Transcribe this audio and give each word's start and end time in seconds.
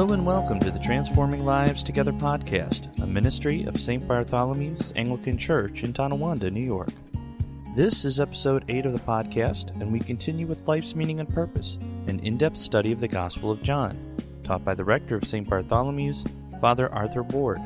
Hello 0.00 0.14
and 0.14 0.24
welcome 0.24 0.58
to 0.60 0.70
the 0.70 0.78
Transforming 0.78 1.44
Lives 1.44 1.84
Together 1.84 2.10
podcast, 2.10 2.88
a 3.02 3.06
ministry 3.06 3.64
of 3.64 3.78
St. 3.78 4.02
Bartholomew's 4.08 4.94
Anglican 4.96 5.36
Church 5.36 5.84
in 5.84 5.92
Tonawanda, 5.92 6.50
New 6.50 6.64
York. 6.64 6.88
This 7.76 8.06
is 8.06 8.18
episode 8.18 8.64
8 8.68 8.86
of 8.86 8.94
the 8.94 9.02
podcast, 9.02 9.78
and 9.78 9.92
we 9.92 10.00
continue 10.00 10.46
with 10.46 10.66
Life's 10.66 10.96
Meaning 10.96 11.20
and 11.20 11.28
Purpose, 11.28 11.78
an 12.06 12.18
in 12.20 12.38
depth 12.38 12.56
study 12.56 12.92
of 12.92 13.00
the 13.00 13.08
Gospel 13.08 13.50
of 13.50 13.62
John, 13.62 14.16
taught 14.42 14.64
by 14.64 14.72
the 14.72 14.82
rector 14.82 15.16
of 15.16 15.28
St. 15.28 15.46
Bartholomew's, 15.46 16.24
Father 16.62 16.90
Arthur 16.94 17.24
Ward. 17.24 17.60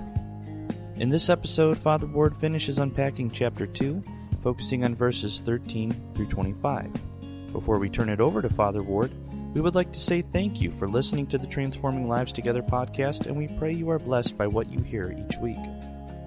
In 0.97 1.11
this 1.11 1.31
episode, 1.31 1.79
Father 1.79 2.09
Ward 2.09 2.37
finishes 2.37 2.81
unpacking 2.81 3.31
chapter 3.31 3.65
2, 3.65 4.03
focusing 4.43 4.85
on 4.85 4.97
verses 4.97 5.39
13 5.39 5.93
through 6.17 6.27
25. 6.27 6.91
Before 7.53 7.79
we 7.79 7.89
turn 7.89 8.09
it 8.09 8.21
over 8.21 8.43
to 8.43 8.49
Father 8.49 8.83
Ward, 8.83 9.13
we 9.55 9.61
would 9.61 9.77
like 9.77 9.93
to 9.93 10.01
say 10.01 10.21
thank 10.21 10.61
you 10.61 10.73
for 10.73 10.89
listening 10.89 11.29
to 11.29 11.39
the 11.39 11.47
Transforming 11.47 12.09
Lives 12.09 12.33
Together 12.33 12.61
podcast, 12.61 13.27
and 13.27 13.37
we 13.37 13.47
pray 13.57 13.73
you 13.73 13.89
are 13.89 14.01
blessed 14.01 14.37
by 14.37 14.49
what 14.49 14.69
you 14.69 14.81
hear 14.81 15.15
each 15.17 15.39
week. 15.39 15.61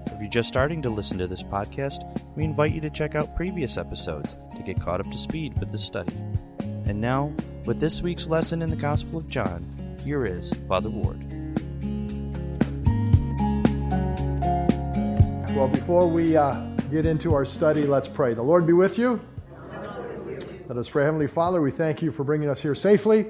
If 0.05 0.21
you're 0.21 0.29
just 0.29 0.47
starting 0.47 0.81
to 0.83 0.89
listen 0.89 1.17
to 1.17 1.27
this 1.27 1.43
podcast, 1.43 2.21
we 2.37 2.45
invite 2.45 2.73
you 2.73 2.79
to 2.79 2.89
check 2.89 3.15
out 3.15 3.35
previous 3.35 3.77
episodes 3.77 4.37
to 4.55 4.63
get 4.63 4.79
caught 4.79 5.01
up 5.01 5.11
to 5.11 5.17
speed 5.17 5.59
with 5.59 5.73
the 5.73 5.77
study. 5.77 6.15
And 6.85 7.01
now, 7.01 7.33
with 7.65 7.81
this 7.81 8.01
week's 8.01 8.27
lesson 8.27 8.61
in 8.61 8.69
the 8.69 8.77
Gospel 8.77 9.17
of 9.17 9.27
John, 9.27 9.97
here 10.05 10.23
is 10.23 10.53
Father 10.69 10.89
Ward. 10.89 11.21
Well, 15.53 15.67
before 15.67 16.07
we 16.07 16.37
uh, 16.37 16.53
get 16.89 17.05
into 17.05 17.33
our 17.33 17.43
study, 17.43 17.83
let's 17.83 18.07
pray. 18.07 18.33
The 18.35 18.41
Lord 18.41 18.65
be 18.65 18.71
with 18.71 18.97
you. 18.97 19.19
Let 20.67 20.77
us 20.77 20.89
pray. 20.89 21.05
Heavenly 21.05 21.27
Father, 21.27 21.61
we 21.61 21.71
thank 21.71 22.01
you 22.01 22.11
for 22.11 22.25
bringing 22.25 22.49
us 22.49 22.59
here 22.59 22.75
safely. 22.75 23.27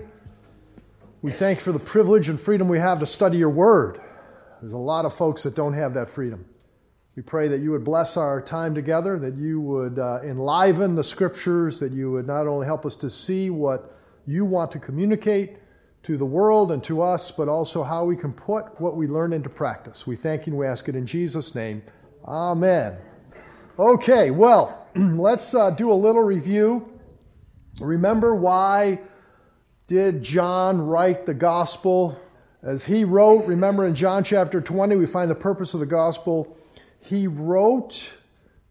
We 1.21 1.31
thank 1.31 1.59
you 1.59 1.63
for 1.65 1.71
the 1.71 1.77
privilege 1.77 2.29
and 2.29 2.41
freedom 2.41 2.67
we 2.67 2.79
have 2.79 2.99
to 3.01 3.05
study 3.05 3.37
your 3.37 3.51
word. 3.51 4.01
There's 4.59 4.73
a 4.73 4.77
lot 4.77 5.05
of 5.05 5.13
folks 5.13 5.43
that 5.43 5.55
don't 5.55 5.73
have 5.73 5.93
that 5.93 6.09
freedom. 6.09 6.47
We 7.15 7.21
pray 7.21 7.47
that 7.49 7.59
you 7.59 7.69
would 7.69 7.83
bless 7.83 8.17
our 8.17 8.41
time 8.41 8.73
together, 8.73 9.19
that 9.19 9.35
you 9.35 9.61
would 9.61 9.99
uh, 9.99 10.21
enliven 10.23 10.95
the 10.95 11.03
scriptures, 11.03 11.79
that 11.79 11.91
you 11.91 12.09
would 12.09 12.25
not 12.25 12.47
only 12.47 12.65
help 12.65 12.87
us 12.87 12.95
to 12.95 13.09
see 13.11 13.51
what 13.51 13.95
you 14.25 14.43
want 14.43 14.71
to 14.71 14.79
communicate 14.79 15.57
to 16.03 16.17
the 16.17 16.25
world 16.25 16.71
and 16.71 16.83
to 16.85 17.03
us, 17.03 17.29
but 17.29 17.47
also 17.47 17.83
how 17.83 18.03
we 18.03 18.15
can 18.15 18.33
put 18.33 18.81
what 18.81 18.97
we 18.97 19.05
learn 19.05 19.31
into 19.31 19.49
practice. 19.49 20.07
We 20.07 20.15
thank 20.15 20.47
you 20.47 20.53
and 20.53 20.59
we 20.59 20.65
ask 20.65 20.89
it 20.89 20.95
in 20.95 21.05
Jesus' 21.05 21.53
name. 21.53 21.83
Amen. 22.25 22.97
Okay, 23.77 24.31
well, 24.31 24.87
let's 24.95 25.53
uh, 25.53 25.69
do 25.69 25.91
a 25.91 25.93
little 25.93 26.23
review 26.23 26.96
Remember 27.81 28.35
why 28.35 29.01
did 29.87 30.23
John 30.23 30.81
write 30.81 31.25
the 31.25 31.33
gospel? 31.33 32.19
As 32.63 32.83
he 32.83 33.03
wrote, 33.03 33.45
remember 33.45 33.85
in 33.85 33.95
John 33.95 34.23
chapter 34.23 34.61
20, 34.61 34.95
we 34.95 35.05
find 35.05 35.29
the 35.29 35.35
purpose 35.35 35.73
of 35.73 35.79
the 35.79 35.85
gospel. 35.85 36.57
He 37.01 37.27
wrote 37.27 38.11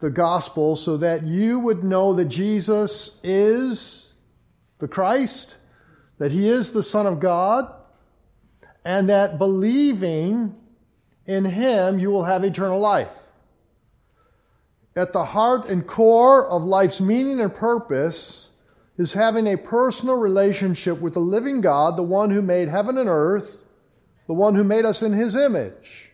the 0.00 0.10
gospel 0.10 0.76
so 0.76 0.96
that 0.98 1.22
you 1.22 1.58
would 1.60 1.84
know 1.84 2.14
that 2.14 2.26
Jesus 2.26 3.18
is 3.22 4.12
the 4.78 4.88
Christ, 4.88 5.56
that 6.18 6.32
he 6.32 6.48
is 6.48 6.72
the 6.72 6.82
Son 6.82 7.06
of 7.06 7.20
God, 7.20 7.72
and 8.84 9.08
that 9.08 9.38
believing 9.38 10.54
in 11.26 11.44
him 11.44 11.98
you 11.98 12.10
will 12.10 12.24
have 12.24 12.44
eternal 12.44 12.80
life. 12.80 13.08
At 14.94 15.12
the 15.12 15.24
heart 15.24 15.66
and 15.68 15.86
core 15.86 16.46
of 16.46 16.62
life's 16.62 17.00
meaning 17.00 17.40
and 17.40 17.54
purpose 17.54 18.48
is 18.98 19.12
having 19.12 19.46
a 19.46 19.58
personal 19.58 20.16
relationship 20.16 21.00
with 21.00 21.14
the 21.14 21.20
living 21.20 21.60
God, 21.60 21.96
the 21.96 22.02
one 22.02 22.30
who 22.30 22.40
made 22.40 22.68
heaven 22.68 22.96
and 22.96 23.08
earth, 23.08 23.48
the 24.26 24.34
one 24.34 24.54
who 24.54 24.64
made 24.64 24.84
us 24.84 25.02
in 25.02 25.12
his 25.12 25.36
image, 25.36 26.10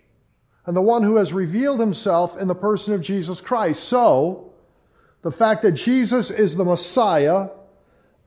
and 0.67 0.77
the 0.77 0.83
one 0.83 1.03
who 1.03 1.17
has 1.17 1.33
revealed 1.33 1.81
himself 1.81 2.37
in 2.37 2.49
the 2.49 2.55
person 2.55 2.95
of 2.95 3.01
Jesus 3.01 3.41
Christ. 3.41 3.85
So, 3.85 4.53
the 5.23 5.31
fact 5.31 5.63
that 5.63 5.73
Jesus 5.73 6.31
is 6.31 6.57
the 6.57 6.65
Messiah 6.65 7.49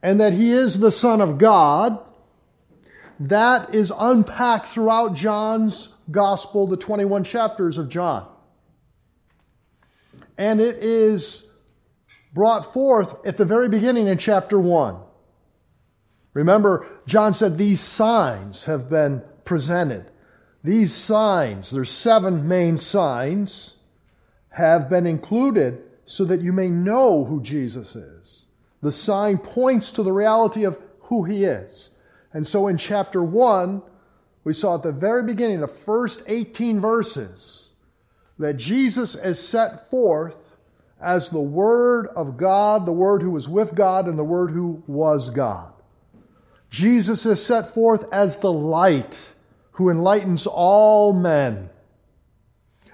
and 0.02 0.20
that 0.20 0.32
he 0.32 0.52
is 0.52 0.78
the 0.78 0.90
Son 0.90 1.20
of 1.20 1.38
God, 1.38 1.98
that 3.20 3.74
is 3.74 3.92
unpacked 3.96 4.68
throughout 4.68 5.14
John's 5.14 5.94
Gospel, 6.10 6.66
the 6.66 6.76
21 6.76 7.24
chapters 7.24 7.78
of 7.78 7.88
John. 7.88 8.26
And 10.38 10.60
it 10.60 10.76
is 10.76 11.50
brought 12.36 12.74
forth 12.74 13.16
at 13.24 13.38
the 13.38 13.46
very 13.46 13.66
beginning 13.66 14.08
in 14.08 14.18
chapter 14.18 14.60
1. 14.60 14.98
Remember, 16.34 16.86
John 17.06 17.32
said 17.32 17.56
these 17.56 17.80
signs 17.80 18.66
have 18.66 18.90
been 18.90 19.22
presented. 19.46 20.10
These 20.62 20.92
signs, 20.92 21.70
there's 21.70 21.88
seven 21.88 22.46
main 22.46 22.76
signs, 22.76 23.76
have 24.50 24.90
been 24.90 25.06
included 25.06 25.82
so 26.04 26.26
that 26.26 26.42
you 26.42 26.52
may 26.52 26.68
know 26.68 27.24
who 27.24 27.42
Jesus 27.42 27.96
is. 27.96 28.44
The 28.82 28.92
sign 28.92 29.38
points 29.38 29.90
to 29.92 30.02
the 30.02 30.12
reality 30.12 30.64
of 30.64 30.78
who 31.00 31.24
he 31.24 31.44
is. 31.44 31.88
And 32.34 32.46
so 32.46 32.68
in 32.68 32.76
chapter 32.76 33.22
1, 33.22 33.80
we 34.44 34.52
saw 34.52 34.74
at 34.74 34.82
the 34.82 34.92
very 34.92 35.22
beginning, 35.22 35.60
the 35.60 35.68
first 35.68 36.22
18 36.26 36.82
verses, 36.82 37.70
that 38.38 38.58
Jesus 38.58 39.14
is 39.14 39.40
set 39.40 39.88
forth 39.90 40.55
as 41.00 41.28
the 41.28 41.40
Word 41.40 42.08
of 42.08 42.36
God, 42.36 42.86
the 42.86 42.92
Word 42.92 43.22
who 43.22 43.30
was 43.30 43.48
with 43.48 43.74
God, 43.74 44.06
and 44.06 44.18
the 44.18 44.24
Word 44.24 44.50
who 44.50 44.82
was 44.86 45.30
God. 45.30 45.72
Jesus 46.70 47.26
is 47.26 47.44
set 47.44 47.74
forth 47.74 48.04
as 48.12 48.38
the 48.38 48.52
light 48.52 49.16
who 49.72 49.90
enlightens 49.90 50.46
all 50.46 51.12
men. 51.12 51.70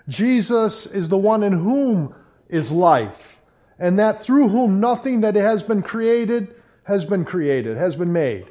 Jesus 0.09 0.87
is 0.87 1.09
the 1.09 1.19
one 1.19 1.43
in 1.43 1.53
whom 1.53 2.15
is 2.49 2.73
life, 2.73 3.39
and 3.79 3.99
that 3.99 4.23
through 4.23 4.49
whom 4.49 4.81
nothing 4.81 5.21
that 5.21 5.37
has 5.37 5.63
been 5.63 5.83
created 5.83 6.55
has 6.85 7.05
been 7.05 7.25
created, 7.25 7.77
has 7.77 7.95
been 7.95 8.13
made. 8.13 8.47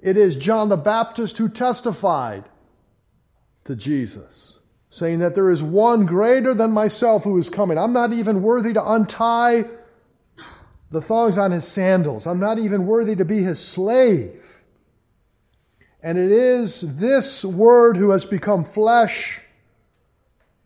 It 0.00 0.16
is 0.16 0.36
John 0.36 0.68
the 0.68 0.76
Baptist 0.76 1.38
who 1.38 1.48
testified 1.48 2.44
to 3.64 3.74
Jesus 3.74 4.57
saying 4.90 5.18
that 5.18 5.34
there 5.34 5.50
is 5.50 5.62
one 5.62 6.06
greater 6.06 6.54
than 6.54 6.70
myself 6.70 7.24
who 7.24 7.36
is 7.38 7.50
coming. 7.50 7.78
I'm 7.78 7.92
not 7.92 8.12
even 8.12 8.42
worthy 8.42 8.72
to 8.72 8.92
untie 8.92 9.64
the 10.90 11.02
thongs 11.02 11.36
on 11.36 11.50
his 11.50 11.66
sandals. 11.66 12.26
I'm 12.26 12.40
not 12.40 12.58
even 12.58 12.86
worthy 12.86 13.14
to 13.16 13.24
be 13.24 13.42
his 13.42 13.62
slave. 13.62 14.42
And 16.02 16.16
it 16.16 16.30
is 16.30 16.96
this 16.96 17.44
word 17.44 17.96
who 17.96 18.10
has 18.10 18.24
become 18.24 18.64
flesh. 18.64 19.40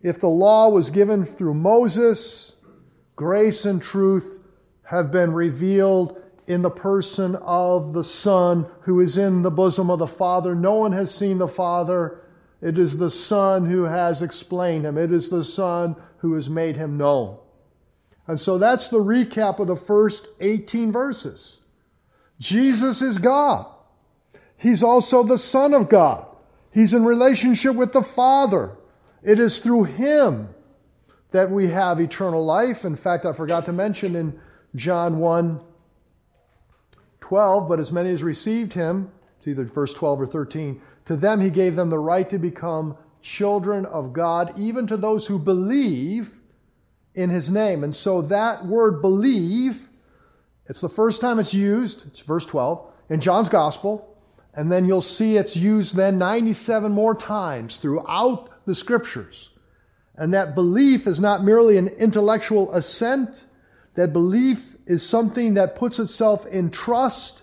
If 0.00 0.20
the 0.20 0.28
law 0.28 0.68
was 0.68 0.90
given 0.90 1.24
through 1.24 1.54
Moses, 1.54 2.56
grace 3.16 3.64
and 3.64 3.82
truth 3.82 4.40
have 4.84 5.10
been 5.10 5.32
revealed 5.32 6.20
in 6.46 6.62
the 6.62 6.70
person 6.70 7.36
of 7.36 7.92
the 7.92 8.04
Son 8.04 8.66
who 8.82 9.00
is 9.00 9.16
in 9.16 9.42
the 9.42 9.50
bosom 9.50 9.90
of 9.90 9.98
the 9.98 10.06
Father. 10.06 10.54
No 10.54 10.74
one 10.74 10.92
has 10.92 11.12
seen 11.12 11.38
the 11.38 11.48
Father 11.48 12.21
it 12.62 12.78
is 12.78 12.96
the 12.96 13.10
Son 13.10 13.66
who 13.66 13.82
has 13.82 14.22
explained 14.22 14.86
him. 14.86 14.96
It 14.96 15.12
is 15.12 15.28
the 15.28 15.44
Son 15.44 15.96
who 16.18 16.34
has 16.34 16.48
made 16.48 16.76
him 16.76 16.96
known. 16.96 17.38
And 18.26 18.40
so 18.40 18.56
that's 18.56 18.88
the 18.88 19.00
recap 19.00 19.58
of 19.58 19.66
the 19.66 19.76
first 19.76 20.28
18 20.40 20.92
verses. 20.92 21.58
Jesus 22.38 23.02
is 23.02 23.18
God. 23.18 23.66
He's 24.56 24.82
also 24.82 25.24
the 25.24 25.38
Son 25.38 25.74
of 25.74 25.88
God. 25.88 26.24
He's 26.72 26.94
in 26.94 27.04
relationship 27.04 27.74
with 27.74 27.92
the 27.92 28.02
Father. 28.02 28.76
It 29.22 29.40
is 29.40 29.58
through 29.58 29.84
Him 29.84 30.48
that 31.32 31.50
we 31.50 31.68
have 31.68 32.00
eternal 32.00 32.44
life. 32.44 32.84
In 32.84 32.96
fact, 32.96 33.24
I 33.26 33.32
forgot 33.32 33.66
to 33.66 33.72
mention 33.72 34.16
in 34.16 34.40
John 34.74 35.18
1 35.18 35.60
12, 37.20 37.68
but 37.68 37.80
as 37.80 37.92
many 37.92 38.10
as 38.10 38.22
received 38.22 38.72
Him, 38.72 39.10
it's 39.38 39.48
either 39.48 39.64
verse 39.64 39.94
12 39.94 40.22
or 40.22 40.26
13, 40.26 40.80
to 41.06 41.16
them 41.16 41.40
he 41.40 41.50
gave 41.50 41.76
them 41.76 41.90
the 41.90 41.98
right 41.98 42.28
to 42.30 42.38
become 42.38 42.96
children 43.22 43.86
of 43.86 44.12
God, 44.12 44.58
even 44.58 44.86
to 44.88 44.96
those 44.96 45.26
who 45.26 45.38
believe 45.38 46.30
in 47.14 47.30
his 47.30 47.50
name. 47.50 47.84
And 47.84 47.94
so 47.94 48.22
that 48.22 48.66
word 48.66 49.00
believe, 49.00 49.88
it's 50.68 50.80
the 50.80 50.88
first 50.88 51.20
time 51.20 51.38
it's 51.38 51.54
used, 51.54 52.06
it's 52.06 52.20
verse 52.20 52.46
12, 52.46 52.86
in 53.10 53.20
John's 53.20 53.48
gospel. 53.48 54.08
And 54.54 54.70
then 54.70 54.86
you'll 54.86 55.00
see 55.00 55.36
it's 55.36 55.56
used 55.56 55.96
then 55.96 56.18
97 56.18 56.92
more 56.92 57.14
times 57.14 57.78
throughout 57.78 58.50
the 58.66 58.74
scriptures. 58.74 59.50
And 60.14 60.34
that 60.34 60.54
belief 60.54 61.06
is 61.06 61.20
not 61.20 61.42
merely 61.42 61.78
an 61.78 61.88
intellectual 61.88 62.72
assent. 62.74 63.44
That 63.94 64.12
belief 64.12 64.76
is 64.86 65.02
something 65.02 65.54
that 65.54 65.76
puts 65.76 65.98
itself 65.98 66.44
in 66.46 66.70
trust. 66.70 67.42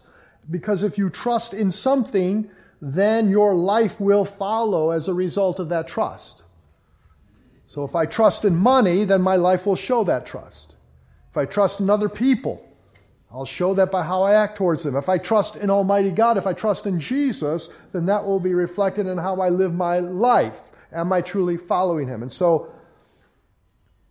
Because 0.50 0.84
if 0.84 0.98
you 0.98 1.10
trust 1.10 1.54
in 1.54 1.72
something, 1.72 2.50
then 2.82 3.30
your 3.30 3.54
life 3.54 4.00
will 4.00 4.26
follow 4.26 4.92
as 4.92 5.08
a 5.08 5.14
result 5.14 5.60
of 5.60 5.70
that 5.70 5.88
trust. 5.88 6.44
So 7.68 7.84
if 7.84 7.96
I 7.96 8.06
trust 8.06 8.46
in 8.46 8.56
money, 8.56 9.06
then 9.06 9.22
my 9.22 9.36
life 9.36 9.66
will 9.66 9.76
show 9.76 10.04
that 10.06 10.26
trust. 10.26 10.76
If 11.32 11.38
I 11.38 11.46
trust 11.46 11.80
in 11.80 11.90
other 11.90 12.10
people, 12.10 12.66
I'll 13.32 13.46
show 13.46 13.76
that 13.76 13.92
by 13.92 14.04
how 14.04 14.24
I 14.24 14.34
act 14.34 14.58
towards 14.58 14.84
them. 14.84 14.96
If 14.96 15.08
I 15.08 15.20
trust 15.20 15.56
in 15.56 15.70
Almighty 15.70 16.10
God, 16.10 16.38
if 16.38 16.48
I 16.48 16.54
trust 16.54 16.88
in 16.88 17.00
Jesus, 17.00 17.70
then 17.94 18.08
that 18.08 18.26
will 18.26 18.40
be 18.40 18.56
reflected 18.56 19.06
in 19.06 19.20
how 19.20 19.40
I 19.40 19.50
live 19.50 19.74
my 19.74 20.00
life. 20.00 20.56
Am 20.92 21.14
I 21.14 21.22
truly 21.22 21.58
following 21.58 22.08
Him? 22.08 22.24
And 22.24 22.34
so 22.34 22.72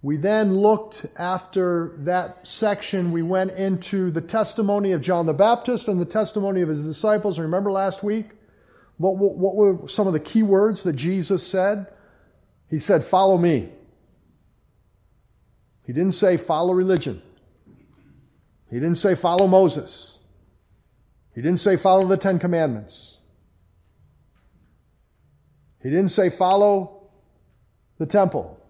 we 0.00 0.17
then 0.17 0.55
looked 0.55 1.06
after 1.17 1.94
that 1.99 2.47
section, 2.47 3.11
we 3.11 3.23
went 3.23 3.50
into 3.53 4.12
the 4.12 4.20
testimony 4.20 4.93
of 4.93 5.00
John 5.00 5.26
the 5.26 5.32
Baptist 5.32 5.88
and 5.88 6.00
the 6.00 6.05
testimony 6.05 6.61
of 6.61 6.69
his 6.69 6.85
disciples. 6.85 7.41
Remember 7.41 7.73
last 7.73 8.05
week? 8.05 8.38
What, 8.99 9.17
what, 9.17 9.37
what 9.37 9.56
were 9.56 9.89
some 9.89 10.06
of 10.06 10.12
the 10.12 10.21
key 10.21 10.43
words 10.43 10.83
that 10.83 10.95
Jesus 10.95 11.47
said? 11.47 11.87
He 12.69 12.79
said, 12.79 13.05
Follow 13.05 13.39
me. 13.39 13.71
He 15.87 15.93
didn't 15.93 16.12
say, 16.12 16.37
Follow 16.37 16.75
religion. 16.75 17.23
He 18.71 18.77
didn't 18.77 18.97
say, 18.97 19.15
Follow 19.15 19.47
Moses. 19.47 20.19
He 21.35 21.41
didn't 21.41 21.61
say, 21.61 21.77
Follow 21.77 22.06
the 22.06 22.17
Ten 22.17 22.39
Commandments. 22.39 23.19
He 25.83 25.89
didn't 25.91 26.11
say, 26.11 26.29
Follow 26.29 27.09
the 27.99 28.06
temple. 28.06 28.61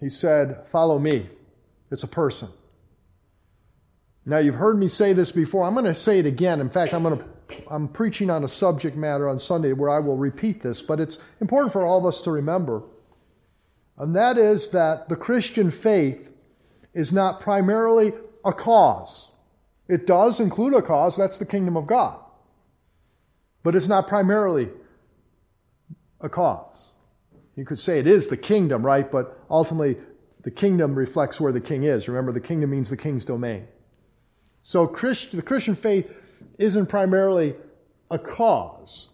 He 0.00 0.08
said, 0.08 0.64
Follow 0.72 0.98
me. 0.98 1.28
It's 1.90 2.02
a 2.02 2.08
person. 2.08 2.48
Now, 4.24 4.38
you've 4.38 4.56
heard 4.56 4.78
me 4.78 4.88
say 4.88 5.12
this 5.12 5.30
before. 5.30 5.64
I'm 5.64 5.74
going 5.74 5.84
to 5.84 5.94
say 5.94 6.18
it 6.18 6.26
again. 6.26 6.60
In 6.60 6.68
fact, 6.68 6.92
I'm 6.92 7.02
going 7.02 7.18
to. 7.18 7.24
I'm 7.70 7.88
preaching 7.88 8.30
on 8.30 8.44
a 8.44 8.48
subject 8.48 8.96
matter 8.96 9.28
on 9.28 9.38
Sunday 9.38 9.72
where 9.72 9.90
I 9.90 9.98
will 9.98 10.16
repeat 10.16 10.62
this, 10.62 10.82
but 10.82 11.00
it's 11.00 11.18
important 11.40 11.72
for 11.72 11.84
all 11.84 11.98
of 11.98 12.06
us 12.06 12.20
to 12.22 12.30
remember. 12.30 12.82
And 13.98 14.14
that 14.14 14.36
is 14.36 14.70
that 14.70 15.08
the 15.08 15.16
Christian 15.16 15.70
faith 15.70 16.28
is 16.94 17.12
not 17.12 17.40
primarily 17.40 18.12
a 18.44 18.52
cause. 18.52 19.30
It 19.88 20.06
does 20.06 20.40
include 20.40 20.74
a 20.74 20.82
cause, 20.82 21.16
that's 21.16 21.38
the 21.38 21.46
kingdom 21.46 21.76
of 21.76 21.86
God. 21.86 22.18
But 23.62 23.74
it's 23.74 23.88
not 23.88 24.08
primarily 24.08 24.68
a 26.20 26.28
cause. 26.28 26.92
You 27.56 27.64
could 27.64 27.80
say 27.80 27.98
it 27.98 28.06
is 28.06 28.28
the 28.28 28.36
kingdom, 28.36 28.84
right? 28.84 29.10
But 29.10 29.38
ultimately, 29.50 29.96
the 30.42 30.50
kingdom 30.50 30.94
reflects 30.94 31.40
where 31.40 31.52
the 31.52 31.60
king 31.60 31.84
is. 31.84 32.08
Remember, 32.08 32.32
the 32.32 32.40
kingdom 32.40 32.70
means 32.70 32.90
the 32.90 32.96
king's 32.96 33.24
domain. 33.24 33.66
So 34.62 34.86
Christ, 34.86 35.32
the 35.32 35.42
Christian 35.42 35.74
faith 35.74 36.12
isn't 36.58 36.86
primarily 36.86 37.54
a 38.10 38.18
cause. 38.18 39.08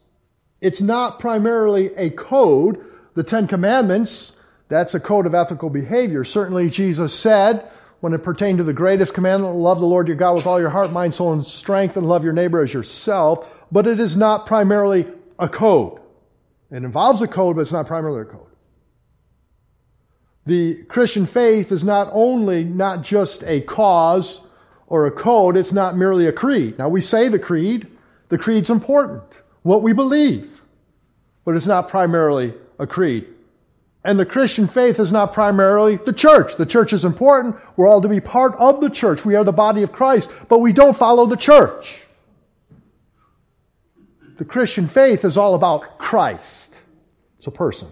It's 0.60 0.80
not 0.80 1.18
primarily 1.18 1.94
a 1.96 2.10
code. 2.10 2.84
The 3.14 3.24
Ten 3.24 3.46
Commandments, 3.46 4.38
that's 4.68 4.94
a 4.94 5.00
code 5.00 5.26
of 5.26 5.34
ethical 5.34 5.70
behavior. 5.70 6.24
Certainly, 6.24 6.70
Jesus 6.70 7.12
said, 7.12 7.68
when 8.00 8.14
it 8.14 8.22
pertained 8.22 8.58
to 8.58 8.64
the 8.64 8.72
greatest 8.72 9.14
commandment, 9.14 9.54
love 9.54 9.78
the 9.78 9.86
Lord 9.86 10.08
your 10.08 10.16
God 10.16 10.34
with 10.34 10.46
all 10.46 10.60
your 10.60 10.70
heart, 10.70 10.90
mind, 10.92 11.14
soul, 11.14 11.32
and 11.32 11.44
strength, 11.44 11.96
and 11.96 12.06
love 12.06 12.24
your 12.24 12.32
neighbor 12.32 12.62
as 12.62 12.72
yourself. 12.72 13.46
But 13.70 13.86
it 13.86 14.00
is 14.00 14.16
not 14.16 14.46
primarily 14.46 15.06
a 15.38 15.48
code. 15.48 16.00
It 16.70 16.76
involves 16.76 17.22
a 17.22 17.28
code, 17.28 17.56
but 17.56 17.62
it's 17.62 17.72
not 17.72 17.86
primarily 17.86 18.22
a 18.22 18.24
code. 18.24 18.46
The 20.46 20.82
Christian 20.84 21.26
faith 21.26 21.70
is 21.70 21.84
not 21.84 22.08
only 22.12 22.64
not 22.64 23.02
just 23.02 23.44
a 23.44 23.60
cause 23.60 24.40
or 24.92 25.06
a 25.06 25.10
code, 25.10 25.56
it's 25.56 25.72
not 25.72 25.96
merely 25.96 26.26
a 26.26 26.32
creed. 26.32 26.78
Now 26.78 26.90
we 26.90 27.00
say 27.00 27.28
the 27.28 27.38
creed, 27.38 27.86
the 28.28 28.36
creed's 28.36 28.68
important, 28.68 29.22
what 29.62 29.82
we 29.82 29.94
believe, 29.94 30.60
but 31.46 31.56
it's 31.56 31.66
not 31.66 31.88
primarily 31.88 32.52
a 32.78 32.86
creed. 32.86 33.26
And 34.04 34.18
the 34.18 34.26
Christian 34.26 34.66
faith 34.66 35.00
is 35.00 35.10
not 35.10 35.32
primarily 35.32 35.96
the 35.96 36.12
church. 36.12 36.56
The 36.56 36.66
church 36.66 36.92
is 36.92 37.06
important. 37.06 37.56
We're 37.74 37.88
all 37.88 38.02
to 38.02 38.08
be 38.08 38.20
part 38.20 38.54
of 38.58 38.82
the 38.82 38.90
church. 38.90 39.24
We 39.24 39.34
are 39.34 39.44
the 39.44 39.50
body 39.50 39.82
of 39.82 39.92
Christ, 39.92 40.30
but 40.50 40.58
we 40.58 40.74
don't 40.74 40.94
follow 40.94 41.24
the 41.24 41.38
church. 41.38 41.94
The 44.36 44.44
Christian 44.44 44.88
faith 44.88 45.24
is 45.24 45.38
all 45.38 45.54
about 45.54 45.96
Christ. 45.96 46.76
It's 47.38 47.46
a 47.46 47.50
person. 47.50 47.88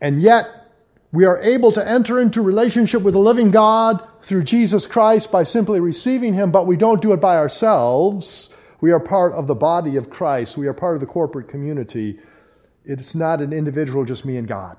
And 0.00 0.20
yet, 0.20 0.48
we 1.14 1.24
are 1.24 1.38
able 1.38 1.72
to 1.72 1.88
enter 1.88 2.20
into 2.20 2.42
relationship 2.42 3.02
with 3.02 3.14
the 3.14 3.20
living 3.20 3.50
God 3.50 4.06
through 4.22 4.44
Jesus 4.44 4.86
Christ 4.86 5.32
by 5.32 5.44
simply 5.44 5.80
receiving 5.80 6.34
Him, 6.34 6.50
but 6.50 6.66
we 6.66 6.76
don't 6.76 7.00
do 7.00 7.12
it 7.12 7.20
by 7.20 7.36
ourselves. 7.36 8.50
We 8.80 8.92
are 8.92 9.00
part 9.00 9.32
of 9.32 9.46
the 9.46 9.54
body 9.54 9.96
of 9.96 10.10
Christ. 10.10 10.58
We 10.58 10.66
are 10.66 10.74
part 10.74 10.96
of 10.96 11.00
the 11.00 11.06
corporate 11.06 11.48
community 11.48 12.18
it's 12.84 13.14
not 13.14 13.40
an 13.40 13.52
individual, 13.52 14.04
just 14.04 14.24
me 14.24 14.36
and 14.36 14.46
God. 14.46 14.76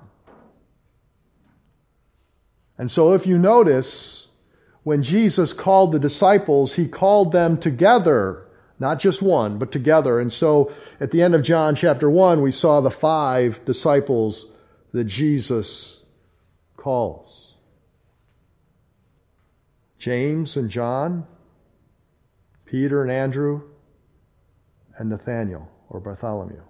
And 2.77 2.91
so, 2.91 3.13
if 3.13 3.25
you 3.25 3.37
notice, 3.37 4.27
when 4.83 5.01
Jesus 5.01 5.53
called 5.53 5.91
the 5.91 5.99
disciples, 5.99 6.73
he 6.73 6.87
called 6.87 7.31
them 7.31 7.57
together, 7.57 8.47
not 8.79 8.99
just 8.99 9.21
one, 9.21 9.57
but 9.57 9.71
together. 9.71 10.19
And 10.19 10.31
so, 10.31 10.71
at 10.99 11.11
the 11.11 11.21
end 11.21 11.33
of 11.33 11.41
John 11.41 11.75
chapter 11.75 12.09
1, 12.09 12.41
we 12.41 12.51
saw 12.51 12.81
the 12.81 12.91
five 12.91 13.63
disciples 13.65 14.45
that 14.91 15.05
Jesus 15.05 15.94
calls 16.85 17.55
James 19.97 20.55
and 20.55 20.69
John, 20.69 21.25
Peter 22.65 23.01
and 23.01 23.09
Andrew, 23.09 23.63
and 24.99 25.09
Nathaniel 25.09 25.67
or 25.89 25.99
Bartholomew. 25.99 26.61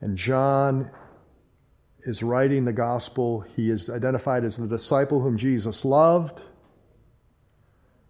And 0.00 0.16
John 0.16 0.90
is 2.02 2.20
writing 2.20 2.64
the 2.64 2.72
gospel. 2.72 3.42
He 3.54 3.70
is 3.70 3.88
identified 3.88 4.44
as 4.44 4.56
the 4.56 4.66
disciple 4.66 5.20
whom 5.20 5.38
Jesus 5.38 5.84
loved. 5.84 6.42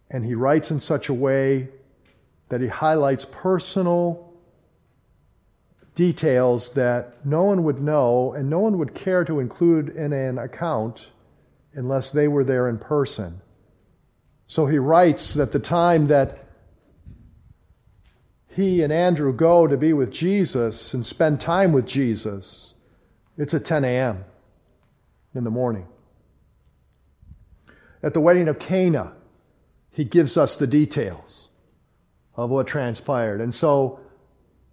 And 0.09 0.25
he 0.25 0.33
writes 0.33 0.71
in 0.71 0.79
such 0.79 1.09
a 1.09 1.13
way 1.13 1.67
that 2.49 2.59
he 2.59 2.67
highlights 2.67 3.27
personal 3.31 4.24
details 5.95 6.71
that 6.71 7.25
no 7.25 7.43
one 7.43 7.63
would 7.63 7.81
know 7.81 8.33
and 8.33 8.49
no 8.49 8.59
one 8.59 8.77
would 8.77 8.93
care 8.93 9.23
to 9.23 9.39
include 9.39 9.89
in 9.89 10.13
an 10.13 10.37
account 10.37 11.07
unless 11.73 12.11
they 12.11 12.27
were 12.27 12.43
there 12.43 12.69
in 12.69 12.77
person. 12.77 13.41
So 14.47 14.65
he 14.65 14.77
writes 14.77 15.33
that 15.33 15.51
the 15.51 15.59
time 15.59 16.07
that 16.07 16.45
he 18.49 18.83
and 18.83 18.93
Andrew 18.93 19.33
go 19.33 19.67
to 19.67 19.75
be 19.75 19.93
with 19.93 20.11
Jesus 20.11 20.93
and 20.93 21.05
spend 21.05 21.41
time 21.41 21.73
with 21.73 21.85
Jesus, 21.85 22.73
it's 23.37 23.53
at 23.53 23.65
10 23.65 23.83
a.m. 23.83 24.23
in 25.33 25.43
the 25.43 25.49
morning. 25.49 25.87
At 28.01 28.13
the 28.13 28.21
wedding 28.21 28.47
of 28.47 28.59
Cana, 28.59 29.13
he 29.91 30.03
gives 30.03 30.37
us 30.37 30.55
the 30.55 30.67
details 30.67 31.49
of 32.35 32.49
what 32.49 32.67
transpired. 32.67 33.41
And 33.41 33.53
so 33.53 33.99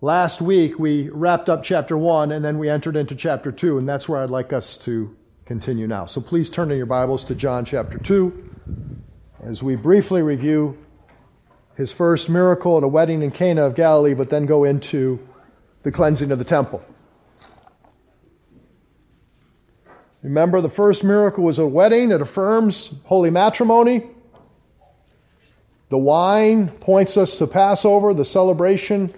last 0.03 0.43
week 0.43 0.81
we 0.81 1.09
wrapped 1.11 1.49
up 1.49 1.63
chapter 1.63 1.97
1 1.97 2.33
and 2.33 2.45
then 2.45 2.59
we 2.59 2.69
entered 2.69 2.97
into 2.97 3.15
chapter 3.15 3.51
2, 3.51 3.79
and 3.79 3.89
that's 3.89 4.09
where 4.09 4.21
I'd 4.21 4.31
like 4.31 4.53
us 4.53 4.77
to 4.79 5.17
continue 5.47 5.87
now. 5.87 6.05
So 6.05 6.21
please 6.21 6.51
turn 6.51 6.71
in 6.71 6.77
your 6.77 6.87
Bibles 6.87 7.25
to 7.25 7.35
John 7.35 7.65
chapter 7.65 7.99
2 7.99 8.51
as 9.45 9.63
we 9.63 9.77
briefly 9.77 10.21
review 10.21 10.77
his 11.77 11.93
first 11.93 12.29
miracle 12.29 12.77
at 12.77 12.85
a 12.85 12.89
wedding 12.89 13.23
in 13.23 13.31
Cana 13.31 13.63
of 13.63 13.75
Galilee, 13.75 14.15
but 14.15 14.29
then 14.29 14.45
go 14.45 14.65
into 14.65 15.27
the 15.85 15.93
cleansing 15.93 16.31
of 16.31 16.39
the 16.39 16.45
temple. 16.45 16.85
Remember, 20.23 20.61
the 20.61 20.69
first 20.69 21.03
miracle 21.03 21.43
was 21.43 21.59
a 21.59 21.67
wedding. 21.67 22.13
It 22.13 22.21
affirms 22.21 22.95
holy 23.05 23.31
matrimony. 23.31 24.07
The 25.89 25.99
wine 25.99 26.69
points 26.69 27.17
us 27.17 27.37
to 27.39 27.47
Passover, 27.47 28.15
the 28.15 28.25
celebration 28.25 29.13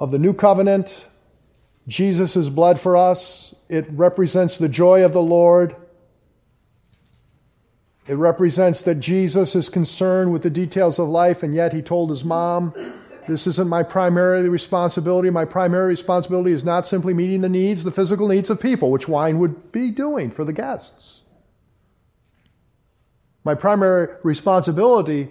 of 0.00 0.10
the 0.10 0.18
new 0.18 0.32
covenant. 0.32 1.06
Jesus' 1.86 2.48
blood 2.48 2.80
for 2.80 2.96
us. 2.96 3.54
It 3.68 3.86
represents 3.90 4.58
the 4.58 4.68
joy 4.68 5.04
of 5.04 5.12
the 5.12 5.22
Lord. 5.22 5.76
It 8.08 8.14
represents 8.14 8.82
that 8.82 8.96
Jesus 8.96 9.54
is 9.54 9.68
concerned 9.68 10.32
with 10.32 10.42
the 10.42 10.50
details 10.50 10.98
of 10.98 11.08
life, 11.08 11.42
and 11.42 11.54
yet 11.54 11.72
he 11.72 11.82
told 11.82 12.10
his 12.10 12.24
mom, 12.24 12.72
This 13.28 13.46
isn't 13.46 13.68
my 13.68 13.82
primary 13.82 14.48
responsibility. 14.48 15.30
My 15.30 15.44
primary 15.44 15.88
responsibility 15.88 16.52
is 16.52 16.64
not 16.64 16.86
simply 16.86 17.14
meeting 17.14 17.42
the 17.42 17.48
needs, 17.48 17.84
the 17.84 17.92
physical 17.92 18.26
needs 18.26 18.50
of 18.50 18.58
people, 18.58 18.90
which 18.90 19.06
wine 19.06 19.38
would 19.38 19.70
be 19.70 19.90
doing 19.90 20.30
for 20.30 20.44
the 20.44 20.52
guests. 20.52 21.20
My 23.44 23.54
primary 23.54 24.08
responsibility 24.22 25.28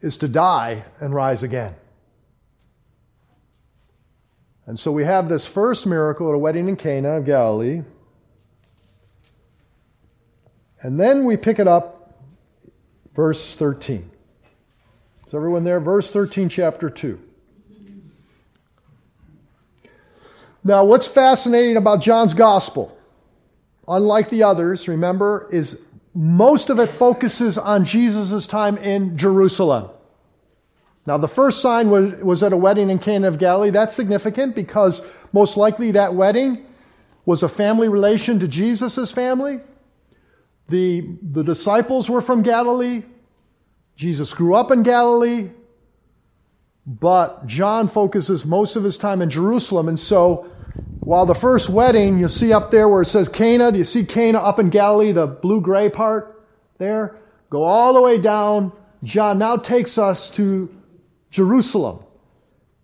is 0.00 0.16
to 0.18 0.28
die 0.28 0.84
and 1.00 1.14
rise 1.14 1.42
again. 1.42 1.74
And 4.66 4.78
so 4.78 4.90
we 4.90 5.04
have 5.04 5.28
this 5.28 5.46
first 5.46 5.86
miracle 5.86 6.28
at 6.28 6.34
a 6.34 6.38
wedding 6.38 6.68
in 6.68 6.76
Cana 6.76 7.18
of 7.18 7.24
Galilee. 7.24 7.82
And 10.82 10.98
then 10.98 11.24
we 11.24 11.36
pick 11.36 11.58
it 11.58 11.68
up, 11.68 12.20
verse 13.14 13.56
13. 13.56 14.10
Is 15.26 15.34
everyone 15.34 15.64
there? 15.64 15.80
Verse 15.80 16.10
13, 16.10 16.48
chapter 16.48 16.90
2. 16.90 17.20
Now, 20.64 20.84
what's 20.84 21.06
fascinating 21.06 21.76
about 21.76 22.02
John's 22.02 22.34
gospel, 22.34 22.96
unlike 23.86 24.30
the 24.30 24.42
others, 24.42 24.88
remember, 24.88 25.48
is 25.52 25.80
most 26.12 26.70
of 26.70 26.80
it 26.80 26.88
focuses 26.88 27.56
on 27.56 27.84
Jesus' 27.84 28.48
time 28.48 28.76
in 28.78 29.16
Jerusalem. 29.16 29.90
Now, 31.06 31.16
the 31.18 31.28
first 31.28 31.60
sign 31.60 31.88
was, 31.88 32.14
was 32.20 32.42
at 32.42 32.52
a 32.52 32.56
wedding 32.56 32.90
in 32.90 32.98
Cana 32.98 33.28
of 33.28 33.38
Galilee. 33.38 33.70
That's 33.70 33.94
significant 33.94 34.54
because 34.54 35.06
most 35.32 35.56
likely 35.56 35.92
that 35.92 36.14
wedding 36.14 36.66
was 37.24 37.42
a 37.42 37.48
family 37.48 37.88
relation 37.88 38.40
to 38.40 38.48
Jesus' 38.48 39.12
family. 39.12 39.60
The, 40.68 41.08
the 41.22 41.44
disciples 41.44 42.10
were 42.10 42.20
from 42.20 42.42
Galilee. 42.42 43.04
Jesus 43.94 44.34
grew 44.34 44.56
up 44.56 44.72
in 44.72 44.82
Galilee. 44.82 45.50
But 46.86 47.46
John 47.46 47.88
focuses 47.88 48.44
most 48.44 48.76
of 48.76 48.84
his 48.84 48.98
time 48.98 49.22
in 49.22 49.30
Jerusalem. 49.30 49.88
And 49.88 49.98
so, 49.98 50.48
while 51.00 51.26
the 51.26 51.34
first 51.34 51.68
wedding, 51.68 52.18
you 52.18 52.28
see 52.28 52.52
up 52.52 52.70
there 52.70 52.88
where 52.88 53.02
it 53.02 53.06
says 53.06 53.28
Cana, 53.28 53.72
do 53.72 53.78
you 53.78 53.84
see 53.84 54.04
Cana 54.04 54.38
up 54.38 54.58
in 54.58 54.70
Galilee, 54.70 55.12
the 55.12 55.26
blue 55.26 55.60
gray 55.60 55.88
part 55.88 56.44
there? 56.78 57.16
Go 57.50 57.64
all 57.64 57.92
the 57.94 58.00
way 58.00 58.20
down. 58.20 58.72
John 59.02 59.38
now 59.38 59.56
takes 59.56 59.98
us 59.98 60.30
to 60.32 60.68
Jerusalem. 61.36 62.02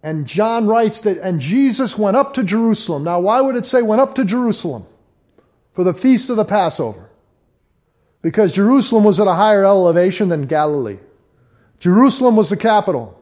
And 0.03 0.27
John 0.27 0.67
writes 0.67 1.01
that, 1.01 1.17
and 1.19 1.41
Jesus 1.41 1.97
went 1.97 2.19
up 2.19 2.35
to 2.35 2.45
Jerusalem. 2.45 3.03
Now, 3.03 3.19
why 3.21 3.41
would 3.41 3.57
it 3.57 3.67
say 3.67 3.81
went 3.81 4.03
up 4.03 4.15
to 4.17 4.27
Jerusalem? 4.27 4.85
For 5.73 5.85
the 5.85 5.95
feast 5.95 6.29
of 6.29 6.37
the 6.37 6.45
Passover. 6.45 7.09
Because 8.21 8.53
Jerusalem 8.53 9.05
was 9.05 9.19
at 9.19 9.27
a 9.27 9.33
higher 9.35 9.65
elevation 9.65 10.29
than 10.29 10.47
Galilee. 10.47 10.99
Jerusalem 11.79 12.37
was 12.37 12.51
the 12.51 12.59
capital. 12.59 13.19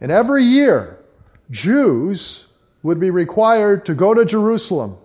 And 0.00 0.10
every 0.10 0.44
year, 0.44 0.98
Jews 1.48 2.48
would 2.82 2.98
be 2.98 3.10
required 3.10 3.86
to 3.86 3.94
go 3.94 4.12
to 4.12 4.24
Jerusalem 4.24 4.98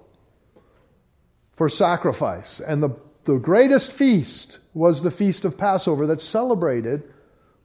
for 1.54 1.70
sacrifice. 1.70 2.60
And 2.60 2.82
the, 2.82 2.90
the 3.26 3.36
greatest 3.36 3.92
feast 3.92 4.58
was 4.74 5.04
the 5.04 5.12
feast 5.12 5.46
of 5.46 5.60
Passover 5.60 6.08
that's 6.08 6.26
celebrated 6.26 7.04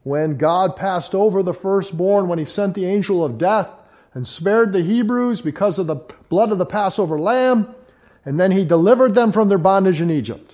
when 0.03 0.37
God 0.37 0.75
passed 0.75 1.15
over 1.15 1.41
the 1.41 1.53
firstborn, 1.53 2.27
when 2.27 2.39
he 2.39 2.45
sent 2.45 2.75
the 2.75 2.85
angel 2.85 3.23
of 3.23 3.37
death 3.37 3.69
and 4.13 4.27
spared 4.27 4.73
the 4.73 4.83
Hebrews 4.83 5.41
because 5.41 5.79
of 5.79 5.87
the 5.87 5.95
blood 6.29 6.51
of 6.51 6.57
the 6.57 6.65
Passover 6.65 7.19
lamb, 7.19 7.73
and 8.25 8.39
then 8.39 8.51
he 8.51 8.65
delivered 8.65 9.15
them 9.15 9.31
from 9.31 9.49
their 9.49 9.57
bondage 9.57 10.01
in 10.01 10.11
Egypt. 10.11 10.53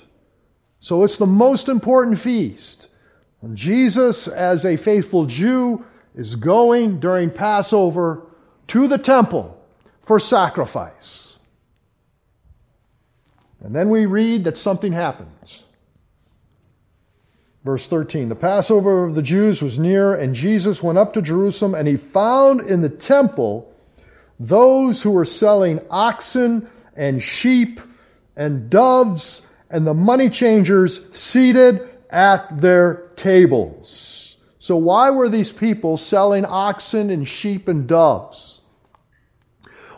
So 0.80 1.04
it's 1.04 1.18
the 1.18 1.28
most 1.28 1.68
important 1.68 2.20
feast. 2.20 2.88
And 3.42 3.58
Jesus, 3.58 4.28
as 4.28 4.66
a 4.66 4.78
faithful 4.78 5.26
Jew, 5.26 5.86
is 6.16 6.36
going 6.36 7.00
during 7.00 7.30
Passover 7.30 8.24
to 8.68 8.88
the 8.88 8.98
temple 8.98 9.60
for 10.02 10.20
sacrifice. 10.20 11.38
And 13.62 13.76
then 13.76 13.90
we 13.90 14.06
read 14.06 14.46
that 14.46 14.58
something 14.58 14.94
happens. 14.94 15.64
Verse 17.64 17.88
13 17.88 18.30
The 18.30 18.36
Passover 18.36 19.06
of 19.06 19.16
the 19.16 19.22
Jews 19.22 19.62
was 19.62 19.78
near, 19.78 20.14
and 20.14 20.34
Jesus 20.34 20.82
went 20.82 20.98
up 20.98 21.14
to 21.14 21.22
Jerusalem, 21.22 21.76
and 21.76 21.88
he 21.88 21.98
found 21.98 22.62
in 22.62 22.82
the 22.82 22.90
temple 22.90 23.74
those 24.40 25.02
who 25.02 25.12
were 25.12 25.26
selling 25.26 25.82
oxen 25.90 26.70
and 26.96 27.22
sheep 27.22 27.82
and 28.36 28.70
doves 28.70 29.42
and 29.70 29.86
the 29.86 29.94
money 29.94 30.30
changers 30.30 31.14
seated 31.18 31.88
at 32.10 32.62
their 32.62 33.12
tables. 33.16 34.38
So, 34.60 34.78
why 34.78 35.12
were 35.12 35.30
these 35.30 35.52
people 35.52 35.98
selling 35.98 36.46
oxen 36.46 37.10
and 37.10 37.28
sheep 37.28 37.68
and 37.68 37.88
doves? 37.88 38.62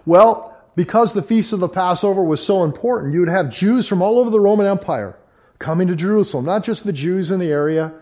Well, 0.05 0.47
because 0.75 1.13
the 1.13 1.21
feast 1.21 1.53
of 1.53 1.59
the 1.59 1.69
Passover 1.69 2.23
was 2.23 2.43
so 2.43 2.63
important, 2.63 3.13
you 3.13 3.19
would 3.19 3.29
have 3.29 3.51
Jews 3.51 3.87
from 3.87 4.01
all 4.01 4.19
over 4.19 4.29
the 4.29 4.39
Roman 4.39 4.65
Empire 4.65 5.17
coming 5.61 5.87
to 5.87 5.95
Jerusalem, 5.95 6.45
not 6.45 6.63
just 6.63 6.83
the 6.83 6.93
Jews 6.93 7.31
in 7.31 7.39
the 7.39 7.51
area 7.51 7.93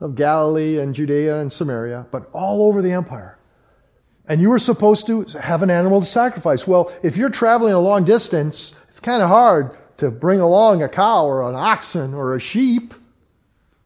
of 0.00 0.14
Galilee 0.14 0.78
and 0.78 0.94
Judea 0.94 1.40
and 1.40 1.52
Samaria, 1.52 2.06
but 2.10 2.28
all 2.32 2.68
over 2.68 2.82
the 2.82 2.92
empire. 2.92 3.38
And 4.28 4.40
you 4.40 4.50
were 4.50 4.58
supposed 4.58 5.06
to 5.06 5.24
have 5.40 5.62
an 5.62 5.70
animal 5.70 6.00
to 6.00 6.06
sacrifice. 6.06 6.66
Well, 6.66 6.92
if 7.02 7.16
you're 7.16 7.30
traveling 7.30 7.72
a 7.72 7.80
long 7.80 8.04
distance, 8.04 8.74
it's 8.88 9.00
kind 9.00 9.22
of 9.22 9.28
hard 9.28 9.76
to 9.98 10.10
bring 10.10 10.40
along 10.40 10.82
a 10.82 10.88
cow 10.88 11.24
or 11.26 11.48
an 11.48 11.54
oxen 11.54 12.14
or 12.14 12.34
a 12.34 12.40
sheep 12.40 12.94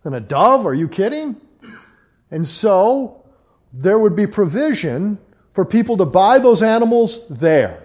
and 0.04 0.14
a 0.14 0.20
dove. 0.20 0.66
Are 0.66 0.74
you 0.74 0.88
kidding? 0.88 1.40
And 2.30 2.46
so 2.46 3.24
there 3.72 3.98
would 3.98 4.16
be 4.16 4.26
provision 4.26 5.18
for 5.54 5.64
people 5.64 5.96
to 5.98 6.04
buy 6.04 6.38
those 6.38 6.62
animals 6.62 7.26
there. 7.28 7.82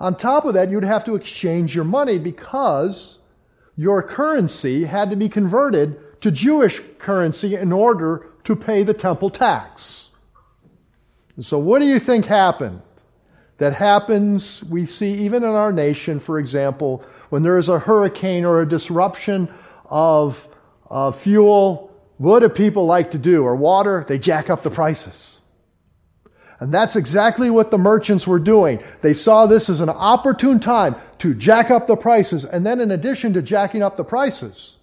On 0.00 0.16
top 0.16 0.44
of 0.44 0.54
that, 0.54 0.70
you'd 0.70 0.84
have 0.84 1.04
to 1.04 1.14
exchange 1.14 1.74
your 1.74 1.84
money 1.84 2.18
because 2.18 3.18
your 3.76 4.02
currency 4.02 4.84
had 4.84 5.10
to 5.10 5.16
be 5.16 5.28
converted 5.28 6.20
to 6.20 6.30
Jewish 6.30 6.80
currency 6.98 7.54
in 7.54 7.72
order 7.72 8.26
to 8.44 8.56
pay 8.56 8.82
the 8.82 8.94
temple 8.94 9.30
tax. 9.30 10.10
And 11.36 11.44
so, 11.44 11.58
what 11.58 11.80
do 11.80 11.86
you 11.86 11.98
think 11.98 12.26
happened? 12.26 12.82
That 13.58 13.74
happens, 13.74 14.64
we 14.64 14.84
see 14.84 15.14
even 15.24 15.44
in 15.44 15.50
our 15.50 15.72
nation, 15.72 16.18
for 16.18 16.38
example, 16.38 17.04
when 17.30 17.42
there 17.42 17.56
is 17.56 17.68
a 17.68 17.78
hurricane 17.78 18.44
or 18.44 18.60
a 18.60 18.68
disruption 18.68 19.48
of 19.86 20.46
uh, 20.90 21.12
fuel 21.12 21.94
what 22.18 22.40
do 22.40 22.48
people 22.48 22.86
like 22.86 23.10
to 23.12 23.18
do? 23.18 23.42
Or 23.42 23.56
water? 23.56 24.04
They 24.06 24.18
jack 24.18 24.50
up 24.50 24.62
the 24.62 24.70
prices. 24.70 25.33
And 26.64 26.72
that's 26.72 26.96
exactly 26.96 27.50
what 27.50 27.70
the 27.70 27.76
merchants 27.76 28.26
were 28.26 28.38
doing. 28.38 28.82
They 29.02 29.12
saw 29.12 29.44
this 29.44 29.68
as 29.68 29.82
an 29.82 29.90
opportune 29.90 30.60
time 30.60 30.96
to 31.18 31.34
jack 31.34 31.70
up 31.70 31.86
the 31.86 31.94
prices. 31.94 32.46
And 32.46 32.64
then, 32.64 32.80
in 32.80 32.90
addition 32.90 33.34
to 33.34 33.42
jacking 33.42 33.82
up 33.82 33.98
the 33.98 34.02
prices, 34.02 34.78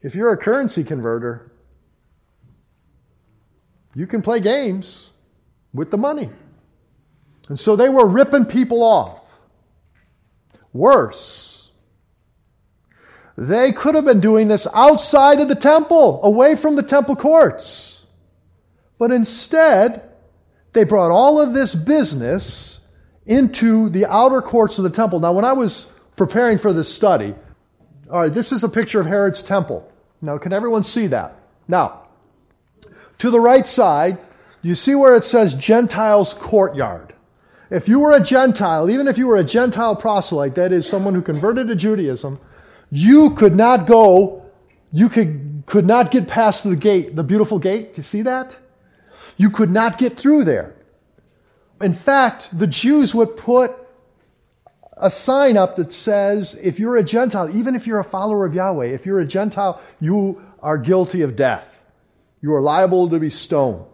if 0.00 0.14
you're 0.14 0.32
a 0.32 0.36
currency 0.36 0.84
converter, 0.84 1.50
you 3.96 4.06
can 4.06 4.22
play 4.22 4.38
games 4.38 5.10
with 5.74 5.90
the 5.90 5.98
money. 5.98 6.30
And 7.48 7.58
so 7.58 7.74
they 7.74 7.88
were 7.88 8.06
ripping 8.06 8.44
people 8.44 8.84
off. 8.84 9.18
Worse, 10.72 11.70
they 13.36 13.72
could 13.72 13.96
have 13.96 14.04
been 14.04 14.20
doing 14.20 14.46
this 14.46 14.68
outside 14.72 15.40
of 15.40 15.48
the 15.48 15.56
temple, 15.56 16.20
away 16.22 16.54
from 16.54 16.76
the 16.76 16.84
temple 16.84 17.16
courts. 17.16 17.91
But 18.98 19.12
instead, 19.12 20.02
they 20.72 20.84
brought 20.84 21.10
all 21.10 21.40
of 21.40 21.54
this 21.54 21.74
business 21.74 22.80
into 23.26 23.88
the 23.90 24.06
outer 24.06 24.42
courts 24.42 24.78
of 24.78 24.84
the 24.84 24.90
temple. 24.90 25.20
Now, 25.20 25.32
when 25.32 25.44
I 25.44 25.52
was 25.52 25.90
preparing 26.16 26.58
for 26.58 26.72
this 26.72 26.92
study, 26.92 27.34
all 28.10 28.20
right, 28.20 28.32
this 28.32 28.52
is 28.52 28.64
a 28.64 28.68
picture 28.68 29.00
of 29.00 29.06
Herod's 29.06 29.42
temple. 29.42 29.90
Now, 30.20 30.38
can 30.38 30.52
everyone 30.52 30.84
see 30.84 31.08
that? 31.08 31.36
Now, 31.68 32.02
to 33.18 33.30
the 33.30 33.40
right 33.40 33.66
side, 33.66 34.18
you 34.62 34.74
see 34.74 34.94
where 34.94 35.14
it 35.14 35.24
says 35.24 35.54
Gentiles 35.54 36.34
courtyard. 36.34 37.14
If 37.70 37.88
you 37.88 38.00
were 38.00 38.12
a 38.12 38.22
Gentile, 38.22 38.90
even 38.90 39.08
if 39.08 39.16
you 39.16 39.26
were 39.26 39.38
a 39.38 39.44
Gentile 39.44 39.96
proselyte, 39.96 40.54
that 40.56 40.72
is 40.72 40.86
someone 40.86 41.14
who 41.14 41.22
converted 41.22 41.68
to 41.68 41.74
Judaism, 41.74 42.38
you 42.90 43.30
could 43.30 43.56
not 43.56 43.86
go, 43.86 44.44
you 44.92 45.08
could, 45.08 45.62
could 45.66 45.86
not 45.86 46.10
get 46.10 46.28
past 46.28 46.64
the 46.64 46.76
gate, 46.76 47.16
the 47.16 47.22
beautiful 47.22 47.58
gate. 47.58 47.92
You 47.96 48.02
see 48.02 48.22
that? 48.22 48.54
You 49.36 49.50
could 49.50 49.70
not 49.70 49.98
get 49.98 50.18
through 50.18 50.44
there. 50.44 50.74
In 51.80 51.94
fact, 51.94 52.56
the 52.56 52.66
Jews 52.66 53.14
would 53.14 53.36
put 53.36 53.72
a 54.96 55.10
sign 55.10 55.56
up 55.56 55.76
that 55.76 55.92
says, 55.92 56.54
if 56.62 56.78
you're 56.78 56.96
a 56.96 57.02
Gentile, 57.02 57.54
even 57.56 57.74
if 57.74 57.86
you're 57.86 57.98
a 57.98 58.04
follower 58.04 58.46
of 58.46 58.54
Yahweh, 58.54 58.86
if 58.86 59.04
you're 59.04 59.20
a 59.20 59.26
Gentile, 59.26 59.80
you 60.00 60.40
are 60.60 60.78
guilty 60.78 61.22
of 61.22 61.34
death. 61.34 61.66
You 62.40 62.54
are 62.54 62.62
liable 62.62 63.08
to 63.10 63.18
be 63.18 63.30
stoned. 63.30 63.84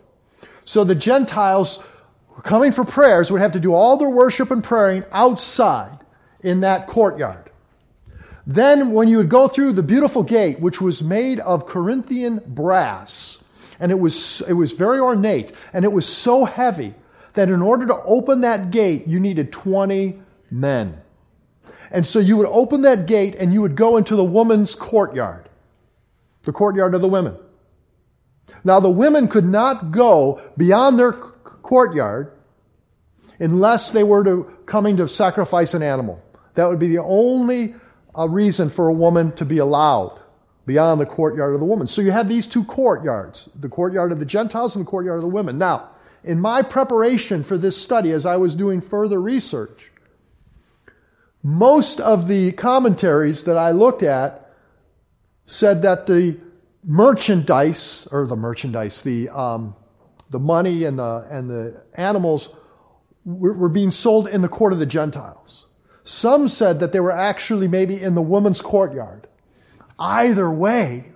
So 0.64 0.84
the 0.84 0.94
Gentiles 0.94 1.82
coming 2.42 2.72
for 2.72 2.84
prayers 2.84 3.30
would 3.30 3.40
have 3.40 3.52
to 3.52 3.60
do 3.60 3.72
all 3.72 3.96
their 3.96 4.10
worship 4.10 4.50
and 4.50 4.62
praying 4.62 5.04
outside 5.10 5.98
in 6.40 6.60
that 6.60 6.86
courtyard. 6.86 7.50
Then, 8.46 8.92
when 8.92 9.08
you 9.08 9.18
would 9.18 9.28
go 9.28 9.48
through 9.48 9.74
the 9.74 9.82
beautiful 9.82 10.22
gate, 10.22 10.58
which 10.60 10.80
was 10.80 11.02
made 11.02 11.38
of 11.40 11.66
Corinthian 11.66 12.40
brass, 12.46 13.42
and 13.80 13.92
it 13.92 13.98
was, 13.98 14.42
it 14.48 14.54
was 14.54 14.72
very 14.72 14.98
ornate, 14.98 15.52
and 15.72 15.84
it 15.84 15.92
was 15.92 16.06
so 16.06 16.44
heavy 16.44 16.94
that 17.34 17.48
in 17.48 17.62
order 17.62 17.86
to 17.86 17.96
open 18.02 18.40
that 18.40 18.70
gate, 18.70 19.06
you 19.06 19.20
needed 19.20 19.52
20 19.52 20.20
men. 20.50 21.00
And 21.90 22.06
so 22.06 22.18
you 22.18 22.36
would 22.36 22.48
open 22.48 22.82
that 22.82 23.06
gate 23.06 23.36
and 23.36 23.52
you 23.52 23.62
would 23.62 23.76
go 23.76 23.96
into 23.96 24.16
the 24.16 24.24
woman's 24.24 24.74
courtyard, 24.74 25.48
the 26.42 26.52
courtyard 26.52 26.94
of 26.94 27.00
the 27.00 27.08
women. 27.08 27.36
Now, 28.64 28.80
the 28.80 28.90
women 28.90 29.28
could 29.28 29.44
not 29.44 29.92
go 29.92 30.42
beyond 30.56 30.98
their 30.98 31.12
courtyard 31.12 32.32
unless 33.38 33.92
they 33.92 34.02
were 34.02 34.24
to, 34.24 34.52
coming 34.66 34.96
to 34.96 35.08
sacrifice 35.08 35.74
an 35.74 35.82
animal. 35.82 36.22
That 36.54 36.68
would 36.68 36.78
be 36.78 36.88
the 36.88 37.02
only 37.02 37.74
a 38.14 38.28
reason 38.28 38.68
for 38.68 38.88
a 38.88 38.92
woman 38.92 39.32
to 39.36 39.44
be 39.44 39.58
allowed 39.58 40.20
beyond 40.68 41.00
the 41.00 41.06
courtyard 41.06 41.54
of 41.54 41.60
the 41.60 41.66
woman. 41.66 41.88
So 41.88 42.02
you 42.02 42.12
have 42.12 42.28
these 42.28 42.46
two 42.46 42.62
courtyards 42.62 43.46
the 43.58 43.68
courtyard 43.68 44.12
of 44.12 44.20
the 44.20 44.24
Gentiles 44.24 44.76
and 44.76 44.86
the 44.86 44.90
courtyard 44.90 45.16
of 45.16 45.22
the 45.22 45.28
women. 45.28 45.58
Now, 45.58 45.90
in 46.22 46.38
my 46.38 46.62
preparation 46.62 47.42
for 47.42 47.58
this 47.58 47.80
study, 47.80 48.12
as 48.12 48.26
I 48.26 48.36
was 48.36 48.54
doing 48.54 48.80
further 48.80 49.20
research, 49.20 49.90
most 51.42 52.00
of 52.00 52.28
the 52.28 52.52
commentaries 52.52 53.44
that 53.44 53.56
I 53.56 53.70
looked 53.70 54.02
at 54.02 54.52
said 55.46 55.82
that 55.82 56.06
the 56.06 56.38
merchandise, 56.84 58.06
or 58.12 58.26
the 58.26 58.36
merchandise, 58.36 59.02
the, 59.02 59.30
um, 59.30 59.74
the 60.30 60.38
money 60.38 60.84
and 60.84 60.98
the, 60.98 61.26
and 61.30 61.48
the 61.48 61.82
animals 61.94 62.54
were, 63.24 63.54
were 63.54 63.68
being 63.68 63.90
sold 63.90 64.28
in 64.28 64.42
the 64.42 64.48
court 64.48 64.72
of 64.72 64.78
the 64.78 64.86
Gentiles. 64.86 65.64
Some 66.04 66.48
said 66.48 66.80
that 66.80 66.92
they 66.92 67.00
were 67.00 67.12
actually 67.12 67.68
maybe 67.68 68.00
in 68.00 68.14
the 68.14 68.22
woman's 68.22 68.60
courtyard. 68.60 69.28
Either 69.98 70.50
way, 70.50 71.12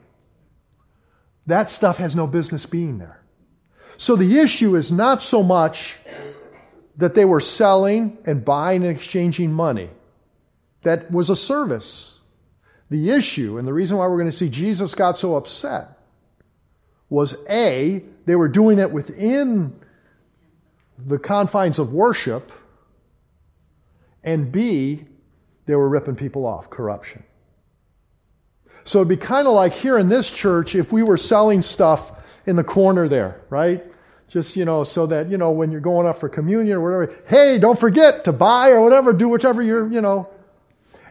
that 1.46 1.70
stuff 1.70 1.98
has 1.98 2.16
no 2.16 2.26
business 2.26 2.66
being 2.66 2.98
there. 2.98 3.22
So 3.96 4.16
the 4.16 4.38
issue 4.38 4.74
is 4.76 4.90
not 4.90 5.22
so 5.22 5.42
much 5.42 5.96
that 6.96 7.14
they 7.14 7.24
were 7.24 7.40
selling 7.40 8.18
and 8.24 8.44
buying 8.44 8.84
and 8.84 8.96
exchanging 8.96 9.52
money. 9.52 9.90
That 10.82 11.10
was 11.10 11.30
a 11.30 11.36
service. 11.36 12.18
The 12.90 13.10
issue, 13.10 13.58
and 13.58 13.66
the 13.66 13.72
reason 13.72 13.96
why 13.96 14.06
we're 14.06 14.18
going 14.18 14.30
to 14.30 14.36
see 14.36 14.48
Jesus 14.48 14.94
got 14.94 15.16
so 15.16 15.36
upset, 15.36 15.98
was 17.08 17.36
A, 17.48 18.02
they 18.26 18.34
were 18.34 18.48
doing 18.48 18.78
it 18.78 18.90
within 18.90 19.78
the 20.98 21.18
confines 21.18 21.78
of 21.78 21.92
worship, 21.92 22.50
and 24.22 24.52
B, 24.52 25.04
they 25.66 25.74
were 25.74 25.88
ripping 25.88 26.16
people 26.16 26.46
off, 26.46 26.70
corruption. 26.70 27.24
So 28.84 28.98
it'd 28.98 29.08
be 29.08 29.16
kind 29.16 29.46
of 29.46 29.54
like 29.54 29.72
here 29.72 29.98
in 29.98 30.08
this 30.08 30.30
church 30.30 30.74
if 30.74 30.92
we 30.92 31.02
were 31.02 31.16
selling 31.16 31.62
stuff 31.62 32.10
in 32.46 32.56
the 32.56 32.64
corner 32.64 33.08
there, 33.08 33.40
right? 33.48 33.82
Just, 34.28 34.56
you 34.56 34.64
know, 34.64 34.82
so 34.82 35.06
that, 35.06 35.28
you 35.28 35.36
know, 35.36 35.50
when 35.50 35.70
you're 35.70 35.80
going 35.80 36.06
up 36.06 36.18
for 36.18 36.28
communion 36.28 36.78
or 36.78 36.80
whatever, 36.80 37.22
hey, 37.28 37.58
don't 37.58 37.78
forget 37.78 38.24
to 38.24 38.32
buy 38.32 38.70
or 38.70 38.80
whatever, 38.80 39.12
do 39.12 39.28
whichever 39.28 39.62
you're, 39.62 39.90
you 39.92 40.00
know. 40.00 40.28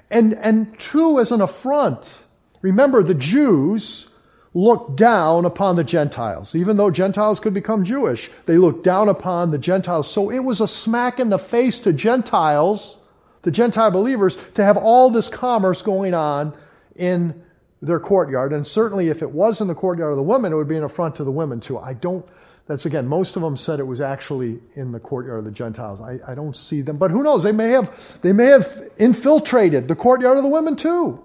And, 0.10 0.34
and 0.34 0.78
two, 0.80 1.20
as 1.20 1.32
an 1.32 1.40
affront. 1.40 2.20
Remember, 2.62 3.04
the 3.04 3.14
Jews 3.14 4.10
looked 4.54 4.98
down 4.98 5.46
upon 5.46 5.76
the 5.76 5.84
Gentiles. 5.84 6.56
Even 6.56 6.78
though 6.78 6.92
Gentiles 6.92 7.40
could 7.40 7.54
become 7.54 7.86
Jewish, 7.86 8.30
they 8.46 8.58
looked 8.58 8.84
down 8.84 9.08
upon 9.08 9.52
the 9.52 9.58
Gentiles. 9.58 10.12
So 10.12 10.30
it 10.30 10.40
was 10.40 10.60
a 10.60 10.68
smack 10.68 11.20
in 11.20 11.30
the 11.30 11.40
face 11.40 11.80
to 11.80 11.94
Gentiles, 11.94 12.98
the 13.44 13.52
Gentile 13.52 13.92
believers, 13.92 14.38
to 14.56 14.64
have 14.64 14.78
all 14.78 15.10
this 15.10 15.30
commerce 15.30 15.82
going 15.82 16.14
on 16.14 16.54
in 16.96 17.44
their 17.82 18.00
courtyard. 18.00 18.54
And 18.54 18.66
certainly, 18.66 19.10
if 19.10 19.22
it 19.22 19.32
was 19.32 19.62
in 19.62 19.68
the 19.68 19.76
courtyard 19.76 20.12
of 20.12 20.18
the 20.18 20.24
women, 20.24 20.54
it 20.54 20.56
would 20.56 20.68
be 20.68 20.78
an 20.78 20.84
affront 20.84 21.16
to 21.16 21.24
the 21.24 21.32
women 21.32 21.60
too. 21.60 21.78
I 21.78 21.94
don't. 21.94 22.26
That's 22.68 22.86
again, 22.86 23.08
most 23.08 23.36
of 23.36 23.42
them 23.42 23.58
said 23.58 23.80
it 23.80 23.88
was 23.88 24.02
actually 24.02 24.60
in 24.76 24.92
the 24.92 25.00
courtyard 25.00 25.40
of 25.40 25.46
the 25.46 25.52
Gentiles. 25.52 26.00
I, 26.00 26.20
I 26.26 26.36
don't 26.36 26.56
see 26.56 26.82
them, 26.82 26.98
but 26.98 27.12
who 27.12 27.24
knows? 27.24 27.44
They 27.44 27.52
may 27.52 27.72
have 27.72 27.92
they 28.22 28.34
may 28.34 28.46
have 28.48 28.90
infiltrated 28.98 29.88
the 29.88 29.96
courtyard 29.96 30.38
of 30.38 30.44
the 30.44 30.50
women 30.50 30.76
too. 30.76 31.24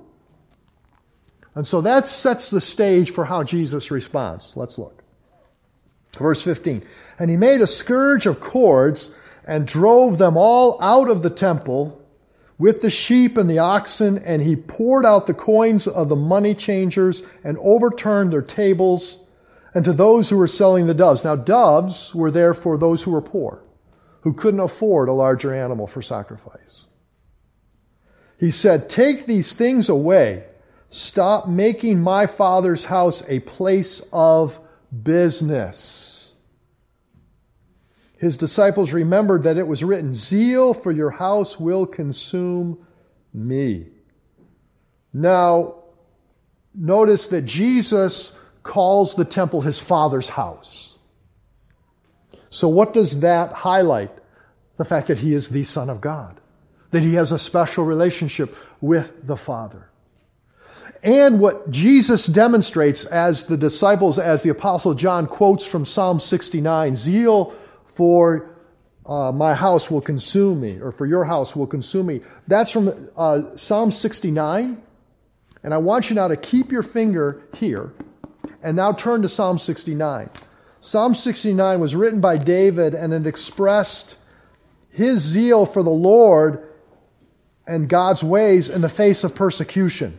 And 1.55 1.67
so 1.67 1.81
that 1.83 2.07
sets 2.07 2.51
the 2.51 2.61
stage 2.61 3.11
for 3.11 3.25
how 3.25 3.43
Jesus 3.43 3.91
responds. 3.91 4.53
Let's 4.57 4.77
look. 4.77 5.03
Verse 6.19 6.43
15. 6.43 6.87
And 7.19 7.31
he 7.31 7.37
made 7.37 7.61
a 7.61 7.67
scourge 7.67 8.27
of 8.27 8.41
cords 8.41 9.15
and 9.47 9.67
drove 9.67 10.19
them 10.19 10.37
all 10.37 10.81
out 10.83 11.09
of 11.09 11.23
the 11.23 11.31
temple 11.31 12.06
with 12.59 12.81
the 12.81 12.91
sheep 12.91 13.37
and 13.37 13.49
the 13.49 13.59
oxen, 13.59 14.19
and 14.19 14.43
he 14.43 14.57
poured 14.57 15.05
out 15.05 15.27
the 15.27 15.35
coins 15.35 15.87
of 15.87 16.09
the 16.09 16.17
money 16.17 16.55
changers 16.55 17.23
and 17.45 17.59
overturned 17.61 18.33
their 18.33 18.43
tables, 18.43 19.19
and 19.75 19.85
to 19.85 19.93
those 19.93 20.31
who 20.31 20.39
were 20.39 20.47
selling 20.47 20.87
the 20.87 20.95
doves. 20.95 21.25
Now, 21.25 21.37
doves 21.37 22.15
were 22.15 22.31
there 22.31 22.55
for 22.55 22.79
those 22.79 23.03
who 23.03 23.11
were 23.11 23.21
poor, 23.21 23.63
who 24.23 24.33
couldn't 24.33 24.61
afford 24.61 25.09
a 25.09 25.13
larger 25.13 25.55
animal 25.55 25.87
for 25.87 26.01
sacrifice. 26.01 26.85
He 28.39 28.51
said, 28.51 28.89
Take 28.89 29.27
these 29.27 29.55
things 29.55 29.89
away. 29.89 30.45
Stop 30.89 31.49
making 31.49 32.01
my 32.01 32.27
father's 32.27 32.85
house 32.85 33.23
a 33.29 33.41
place 33.41 34.03
of 34.13 34.59
business. 35.03 36.16
His 38.17 38.39
disciples 38.39 38.93
remembered 38.93 39.43
that 39.43 39.59
it 39.59 39.67
was 39.67 39.85
written, 39.85 40.15
Zeal 40.15 40.73
for 40.73 40.91
your 40.91 41.11
house 41.11 41.61
will 41.61 41.87
consume 41.87 42.87
me. 43.35 43.87
Now, 45.13 45.75
notice 46.75 47.29
that 47.29 47.43
Jesus 47.43 48.37
calls 48.63 49.15
the 49.15 49.25
temple 49.25 49.61
his 49.61 49.79
father's 49.79 50.31
house. 50.31 50.97
So, 52.49 52.69
what 52.69 52.95
does 52.95 53.21
that 53.21 53.53
highlight? 53.53 54.11
The 54.79 54.85
fact 54.85 55.09
that 55.09 55.19
he 55.19 55.35
is 55.35 55.49
the 55.49 55.65
Son 55.65 55.91
of 55.91 56.01
God, 56.01 56.41
that 56.91 57.03
he 57.03 57.15
has 57.15 57.33
a 57.33 57.39
special 57.39 57.85
relationship 57.85 58.55
with 58.81 59.27
the 59.27 59.37
Father. 59.37 59.89
And 61.03 61.41
what 61.41 61.71
Jesus 61.71 62.27
demonstrates 62.27 63.05
as 63.05 63.45
the 63.45 63.57
disciples, 63.57 64.19
as 64.19 64.43
the 64.43 64.51
Apostle 64.51 64.95
John 64.95 65.27
quotes 65.27 65.65
from 65.65 65.85
Psalm 65.85 66.21
69 66.21 66.97
Zeal 66.97 67.55
for 67.97 68.57
uh, 69.05 69.33
my 69.33 69.55
house 69.55 69.91
will 69.91 70.01
consume 70.01 70.61
me, 70.61 70.79
or 70.81 70.93
for 70.93 71.07
your 71.07 71.25
house 71.25 71.57
will 71.57 71.67
consume 71.67 72.07
me. 72.07 72.21
That's 72.47 72.71
from 72.71 73.09
uh, 73.17 73.57
Psalm 73.57 73.91
69. 73.91 74.83
And 75.63 75.75
I 75.75 75.79
want 75.79 76.11
you 76.11 76.17
now 76.17 76.29
to 76.29 76.37
keep 76.37 76.71
your 76.71 76.83
finger 76.83 77.43
here 77.55 77.93
and 78.63 78.77
now 78.77 78.93
turn 78.93 79.23
to 79.23 79.29
Psalm 79.29 79.59
69. 79.59 80.31
Psalm 80.81 81.15
69 81.15 81.81
was 81.81 81.97
written 81.97 82.21
by 82.21 82.37
David 82.39 82.95
and 82.95 83.13
it 83.13 83.27
expressed 83.27 84.17
his 84.91 85.21
zeal 85.21 85.67
for 85.67 85.83
the 85.83 85.91
Lord 85.91 86.69
and 87.67 87.89
God's 87.89 88.23
ways 88.23 88.69
in 88.69 88.81
the 88.81 88.89
face 88.89 89.25
of 89.25 89.35
persecution. 89.35 90.19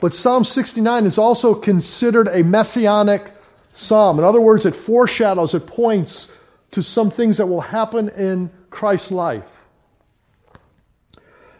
But 0.00 0.12
Psalm 0.14 0.44
69 0.44 1.06
is 1.06 1.16
also 1.16 1.54
considered 1.54 2.28
a 2.28 2.44
messianic 2.44 3.33
psalm. 3.74 4.18
In 4.18 4.24
other 4.24 4.40
words, 4.40 4.64
it 4.64 4.74
foreshadows, 4.74 5.52
it 5.52 5.66
points 5.66 6.32
to 6.70 6.82
some 6.82 7.10
things 7.10 7.36
that 7.36 7.46
will 7.46 7.60
happen 7.60 8.08
in 8.08 8.50
Christ's 8.70 9.10
life. 9.10 9.44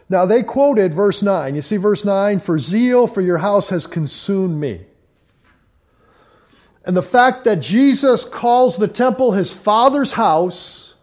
Now, 0.09 0.25
they 0.25 0.43
quoted 0.43 0.93
verse 0.93 1.21
9. 1.21 1.55
You 1.55 1.61
see 1.61 1.77
verse 1.77 2.05
9? 2.05 2.39
For 2.39 2.57
zeal 2.57 3.07
for 3.07 3.21
your 3.21 3.37
house 3.39 3.69
has 3.69 3.87
consumed 3.87 4.59
me. 4.59 4.85
And 6.85 6.95
the 6.95 7.01
fact 7.01 7.45
that 7.45 7.61
Jesus 7.61 8.23
calls 8.23 8.77
the 8.77 8.87
temple 8.87 9.31
his 9.31 9.51
father's 9.51 10.13
house, 10.13 10.93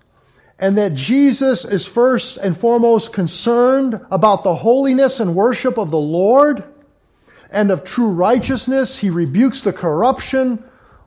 and 0.58 0.78
that 0.78 0.94
Jesus 0.94 1.64
is 1.64 1.86
first 1.86 2.36
and 2.36 2.56
foremost 2.56 3.12
concerned 3.12 4.00
about 4.12 4.44
the 4.44 4.54
holiness 4.54 5.18
and 5.18 5.34
worship 5.34 5.76
of 5.76 5.90
the 5.90 5.98
Lord 5.98 6.62
and 7.50 7.72
of 7.72 7.82
true 7.82 8.12
righteousness, 8.12 8.98
he 8.98 9.10
rebukes 9.10 9.62
the 9.62 9.72
corruption 9.72 10.62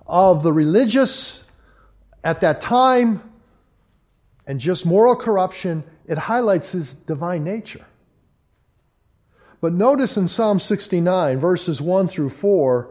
of 0.07 0.43
the 0.43 0.53
religious 0.53 1.43
at 2.23 2.41
that 2.41 2.61
time 2.61 3.21
and 4.47 4.59
just 4.59 4.85
moral 4.85 5.15
corruption, 5.15 5.83
it 6.07 6.17
highlights 6.17 6.71
his 6.71 6.93
divine 6.93 7.43
nature. 7.43 7.85
But 9.61 9.73
notice 9.73 10.17
in 10.17 10.27
Psalm 10.27 10.59
69, 10.59 11.39
verses 11.39 11.81
1 11.81 12.07
through 12.07 12.29
4, 12.29 12.89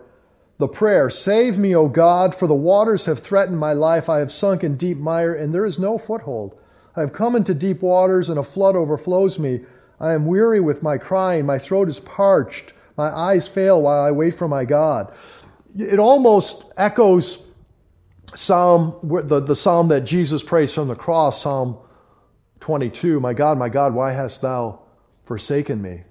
the 0.58 0.68
prayer 0.68 1.10
Save 1.10 1.58
me, 1.58 1.74
O 1.74 1.88
God, 1.88 2.34
for 2.34 2.46
the 2.46 2.54
waters 2.54 3.06
have 3.06 3.20
threatened 3.20 3.58
my 3.58 3.72
life. 3.72 4.08
I 4.08 4.18
have 4.18 4.32
sunk 4.32 4.64
in 4.64 4.76
deep 4.76 4.98
mire, 4.98 5.34
and 5.34 5.54
there 5.54 5.66
is 5.66 5.78
no 5.78 5.98
foothold. 5.98 6.58
I 6.96 7.00
have 7.00 7.12
come 7.12 7.36
into 7.36 7.54
deep 7.54 7.82
waters, 7.82 8.28
and 8.28 8.38
a 8.38 8.44
flood 8.44 8.76
overflows 8.76 9.38
me. 9.38 9.60
I 10.00 10.14
am 10.14 10.26
weary 10.26 10.60
with 10.60 10.82
my 10.82 10.98
crying. 10.98 11.46
My 11.46 11.58
throat 11.58 11.88
is 11.88 12.00
parched. 12.00 12.72
My 12.96 13.08
eyes 13.08 13.48
fail 13.48 13.82
while 13.82 14.02
I 14.02 14.10
wait 14.12 14.36
for 14.36 14.48
my 14.48 14.64
God 14.64 15.12
it 15.74 15.98
almost 15.98 16.64
echoes 16.76 17.44
Psalm, 18.34 18.96
the, 19.02 19.40
the 19.40 19.54
psalm 19.54 19.88
that 19.88 20.00
Jesus 20.00 20.42
prays 20.42 20.74
from 20.74 20.88
the 20.88 20.96
cross, 20.96 21.42
Psalm 21.42 21.78
22. 22.60 23.20
My 23.20 23.32
God, 23.32 23.58
my 23.58 23.68
God, 23.68 23.94
why 23.94 24.12
hast 24.12 24.42
thou 24.42 24.80
forsaken 25.24 25.80
me? 25.80 26.02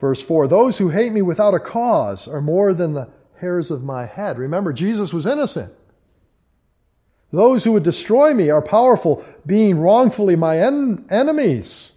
Verse 0.00 0.22
4 0.22 0.46
Those 0.46 0.78
who 0.78 0.90
hate 0.90 1.12
me 1.12 1.22
without 1.22 1.54
a 1.54 1.60
cause 1.60 2.28
are 2.28 2.40
more 2.40 2.74
than 2.74 2.92
the 2.92 3.08
hairs 3.40 3.70
of 3.70 3.82
my 3.82 4.06
head. 4.06 4.38
Remember, 4.38 4.72
Jesus 4.72 5.12
was 5.12 5.26
innocent. 5.26 5.72
Those 7.32 7.64
who 7.64 7.72
would 7.72 7.82
destroy 7.82 8.32
me 8.32 8.50
are 8.50 8.62
powerful, 8.62 9.24
being 9.44 9.78
wrongfully 9.78 10.36
my 10.36 10.58
en- 10.58 11.06
enemies. 11.10 11.94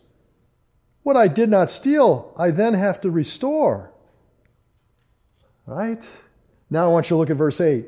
What 1.04 1.16
I 1.16 1.28
did 1.28 1.50
not 1.50 1.70
steal, 1.70 2.34
I 2.38 2.52
then 2.52 2.74
have 2.74 3.00
to 3.02 3.12
restore. 3.12 3.89
Right? 5.70 6.04
Now 6.72 6.86
I 6.86 6.88
want 6.88 7.06
you 7.06 7.10
to 7.10 7.18
look 7.18 7.30
at 7.30 7.38
verse 7.38 7.62
8. 7.62 7.86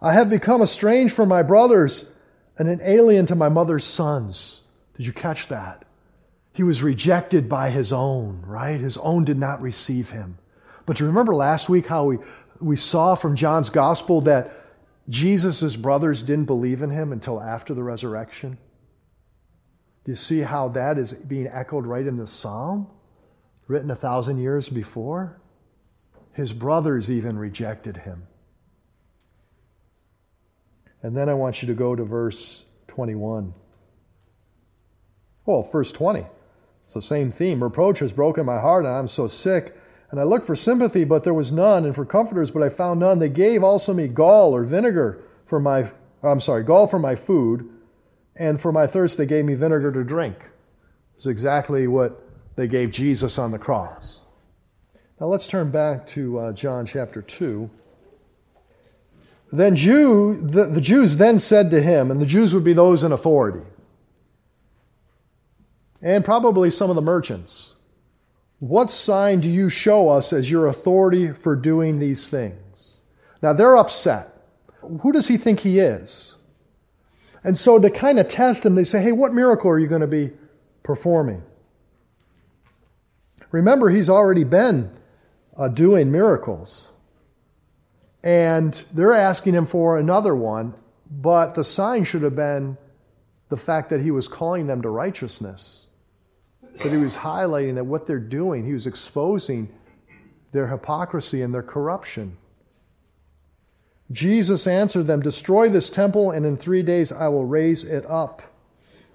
I 0.00 0.12
have 0.12 0.30
become 0.30 0.62
estranged 0.62 1.12
from 1.12 1.28
my 1.28 1.42
brothers 1.42 2.08
and 2.56 2.68
an 2.68 2.80
alien 2.80 3.26
to 3.26 3.34
my 3.34 3.48
mother's 3.48 3.84
sons. 3.84 4.62
Did 4.96 5.04
you 5.04 5.12
catch 5.12 5.48
that? 5.48 5.84
He 6.52 6.62
was 6.62 6.80
rejected 6.80 7.48
by 7.48 7.70
his 7.70 7.92
own, 7.92 8.44
right? 8.46 8.78
His 8.78 8.96
own 8.98 9.24
did 9.24 9.36
not 9.36 9.60
receive 9.60 10.10
him. 10.10 10.38
But 10.86 10.96
do 10.96 11.02
you 11.02 11.08
remember 11.08 11.34
last 11.34 11.68
week 11.68 11.88
how 11.88 12.04
we, 12.04 12.18
we 12.60 12.76
saw 12.76 13.16
from 13.16 13.34
John's 13.34 13.70
gospel 13.70 14.20
that 14.20 14.52
Jesus' 15.08 15.74
brothers 15.74 16.22
didn't 16.22 16.44
believe 16.44 16.82
in 16.82 16.90
him 16.90 17.10
until 17.10 17.40
after 17.40 17.74
the 17.74 17.82
resurrection? 17.82 18.58
Do 20.04 20.12
you 20.12 20.16
see 20.16 20.42
how 20.42 20.68
that 20.68 20.98
is 20.98 21.14
being 21.14 21.48
echoed 21.48 21.84
right 21.84 22.06
in 22.06 22.16
the 22.16 22.28
psalm, 22.28 22.86
written 23.66 23.90
a 23.90 23.96
thousand 23.96 24.38
years 24.38 24.68
before? 24.68 25.40
His 26.38 26.52
brothers 26.52 27.10
even 27.10 27.36
rejected 27.36 27.96
him. 27.96 28.28
And 31.02 31.16
then 31.16 31.28
I 31.28 31.34
want 31.34 31.62
you 31.62 31.66
to 31.66 31.74
go 31.74 31.96
to 31.96 32.04
verse 32.04 32.64
21. 32.86 33.52
Well, 35.46 35.68
verse 35.72 35.90
20. 35.90 36.24
It's 36.84 36.94
the 36.94 37.02
same 37.02 37.32
theme. 37.32 37.60
Reproach 37.60 37.98
has 37.98 38.12
broken 38.12 38.46
my 38.46 38.60
heart, 38.60 38.84
and 38.84 38.94
I'm 38.94 39.08
so 39.08 39.26
sick. 39.26 39.76
And 40.12 40.20
I 40.20 40.22
looked 40.22 40.46
for 40.46 40.54
sympathy, 40.54 41.02
but 41.02 41.24
there 41.24 41.34
was 41.34 41.50
none, 41.50 41.84
and 41.84 41.92
for 41.92 42.06
comforters, 42.06 42.52
but 42.52 42.62
I 42.62 42.68
found 42.68 43.00
none. 43.00 43.18
They 43.18 43.28
gave 43.28 43.64
also 43.64 43.92
me 43.92 44.06
gall 44.06 44.54
or 44.54 44.62
vinegar 44.62 45.24
for 45.44 45.58
my, 45.58 45.90
I'm 46.22 46.40
sorry, 46.40 46.62
gall 46.62 46.86
for 46.86 47.00
my 47.00 47.16
food, 47.16 47.68
and 48.36 48.60
for 48.60 48.70
my 48.70 48.86
thirst 48.86 49.18
they 49.18 49.26
gave 49.26 49.44
me 49.44 49.54
vinegar 49.54 49.90
to 49.90 50.04
drink. 50.04 50.36
It's 51.16 51.26
exactly 51.26 51.88
what 51.88 52.22
they 52.54 52.68
gave 52.68 52.92
Jesus 52.92 53.38
on 53.38 53.50
the 53.50 53.58
cross. 53.58 54.20
Now 55.20 55.26
let's 55.26 55.48
turn 55.48 55.72
back 55.72 56.06
to 56.08 56.38
uh, 56.38 56.52
John 56.52 56.86
chapter 56.86 57.22
2. 57.22 57.68
Then 59.50 59.74
Jew, 59.74 60.40
the, 60.40 60.66
the 60.66 60.80
Jews 60.80 61.16
then 61.16 61.40
said 61.40 61.72
to 61.72 61.82
him, 61.82 62.12
and 62.12 62.20
the 62.20 62.26
Jews 62.26 62.54
would 62.54 62.62
be 62.62 62.72
those 62.72 63.02
in 63.02 63.10
authority, 63.10 63.66
and 66.00 66.24
probably 66.24 66.70
some 66.70 66.90
of 66.90 66.96
the 66.96 67.02
merchants, 67.02 67.74
What 68.60 68.92
sign 68.92 69.40
do 69.40 69.50
you 69.50 69.68
show 69.68 70.08
us 70.08 70.32
as 70.32 70.50
your 70.50 70.68
authority 70.68 71.32
for 71.32 71.56
doing 71.56 71.98
these 71.98 72.28
things? 72.28 73.00
Now 73.42 73.52
they're 73.54 73.76
upset. 73.76 74.44
Who 75.00 75.10
does 75.10 75.26
he 75.26 75.36
think 75.36 75.60
he 75.60 75.80
is? 75.80 76.36
And 77.42 77.58
so 77.58 77.80
to 77.80 77.90
kind 77.90 78.20
of 78.20 78.28
test 78.28 78.64
him, 78.64 78.76
they 78.76 78.84
say, 78.84 79.02
Hey, 79.02 79.12
what 79.12 79.34
miracle 79.34 79.70
are 79.70 79.78
you 79.78 79.88
going 79.88 80.02
to 80.02 80.06
be 80.06 80.30
performing? 80.84 81.42
Remember, 83.50 83.88
he's 83.88 84.10
already 84.10 84.44
been 84.44 84.97
uh, 85.58 85.68
doing 85.68 86.10
miracles. 86.10 86.92
And 88.22 88.80
they're 88.92 89.14
asking 89.14 89.54
him 89.54 89.66
for 89.66 89.98
another 89.98 90.34
one, 90.34 90.74
but 91.10 91.54
the 91.54 91.64
sign 91.64 92.04
should 92.04 92.22
have 92.22 92.36
been 92.36 92.76
the 93.48 93.56
fact 93.56 93.90
that 93.90 94.00
he 94.00 94.10
was 94.10 94.28
calling 94.28 94.66
them 94.66 94.82
to 94.82 94.88
righteousness. 94.88 95.86
That 96.82 96.92
he 96.92 96.98
was 96.98 97.16
highlighting 97.16 97.74
that 97.74 97.84
what 97.84 98.06
they're 98.06 98.18
doing, 98.18 98.64
he 98.64 98.72
was 98.72 98.86
exposing 98.86 99.68
their 100.52 100.66
hypocrisy 100.66 101.42
and 101.42 101.52
their 101.52 101.62
corruption. 101.62 102.36
Jesus 104.10 104.66
answered 104.66 105.06
them, 105.06 105.20
Destroy 105.20 105.68
this 105.68 105.90
temple, 105.90 106.30
and 106.30 106.46
in 106.46 106.56
three 106.56 106.82
days 106.82 107.12
I 107.12 107.28
will 107.28 107.44
raise 107.44 107.84
it 107.84 108.06
up. 108.06 108.42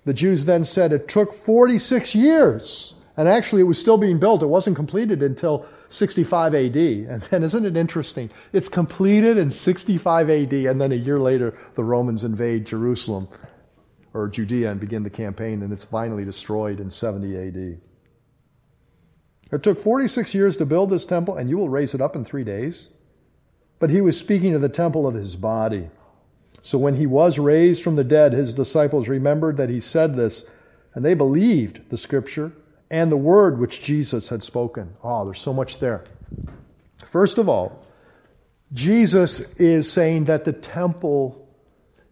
The 0.06 0.14
Jews 0.14 0.46
then 0.46 0.66
said, 0.66 0.92
It 0.92 1.08
took 1.08 1.34
46 1.34 2.14
years. 2.16 2.96
And 3.16 3.30
actually, 3.30 3.62
it 3.62 3.66
was 3.66 3.80
still 3.80 3.98
being 3.98 4.20
built. 4.20 4.42
It 4.42 4.48
wasn't 4.48 4.76
completed 4.76 5.22
until 5.22 5.66
65 5.94 6.56
AD. 6.56 6.76
And 6.76 7.22
then, 7.30 7.44
isn't 7.44 7.66
it 7.66 7.78
interesting? 7.78 8.32
It's 8.52 8.70
completed 8.70 9.38
in 9.38 9.52
65 9.52 10.30
AD, 10.30 10.54
and 10.54 10.82
then 10.82 10.92
a 10.92 10.96
year 10.96 11.20
later, 11.20 11.58
the 11.76 11.84
Romans 11.84 12.24
invade 12.24 12.66
Jerusalem 12.66 13.28
or 14.14 14.28
Judea 14.28 14.72
and 14.72 14.80
begin 14.80 15.04
the 15.04 15.10
campaign, 15.10 15.62
and 15.62 15.72
it's 15.72 15.84
finally 15.84 16.26
destroyed 16.26 16.80
in 16.80 16.90
70 16.90 17.38
AD. 17.38 17.82
It 19.52 19.62
took 19.62 19.84
46 19.84 20.34
years 20.34 20.58
to 20.58 20.66
build 20.66 20.90
this 20.90 21.06
temple, 21.06 21.38
and 21.38 21.50
you 21.50 21.58
will 21.58 21.70
raise 21.70 21.94
it 21.94 22.02
up 22.02 22.16
in 22.16 22.26
three 22.26 22.44
days. 22.44 22.90
But 23.80 23.92
he 23.92 24.02
was 24.02 24.18
speaking 24.18 24.56
of 24.56 24.62
the 24.62 24.70
temple 24.70 25.08
of 25.08 25.14
his 25.14 25.36
body. 25.36 25.90
So 26.62 26.78
when 26.78 26.96
he 26.96 27.06
was 27.06 27.38
raised 27.38 27.84
from 27.84 27.98
the 27.98 28.04
dead, 28.04 28.34
his 28.34 28.54
disciples 28.54 29.08
remembered 29.08 29.58
that 29.58 29.70
he 29.70 29.80
said 29.80 30.16
this, 30.16 30.46
and 30.96 31.04
they 31.06 31.14
believed 31.14 31.90
the 31.90 31.98
scripture 31.98 32.54
and 32.94 33.12
the 33.12 33.18
word 33.18 33.58
which 33.58 33.82
Jesus 33.82 34.30
had 34.30 34.44
spoken. 34.44 34.94
Oh, 35.04 35.26
there's 35.26 35.42
so 35.42 35.52
much 35.52 35.80
there. 35.80 36.04
First 37.08 37.40
of 37.40 37.50
all, 37.50 37.84
Jesus 38.72 39.40
is 39.56 39.92
saying 39.92 40.26
that 40.26 40.46
the 40.46 40.54
temple 40.54 41.50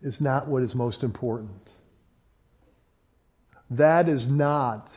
is 0.01 0.19
not 0.19 0.47
what 0.47 0.63
is 0.63 0.73
most 0.73 1.03
important. 1.03 1.69
That 3.69 4.09
is 4.09 4.27
not 4.27 4.91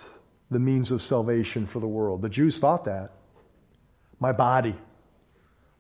the 0.51 0.59
means 0.59 0.91
of 0.91 1.03
salvation 1.03 1.67
for 1.67 1.81
the 1.81 1.87
world. 1.87 2.23
The 2.23 2.31
Jews 2.31 2.59
thought 2.59 2.87
that. 2.87 3.13
My 4.19 4.33
body, 4.33 4.75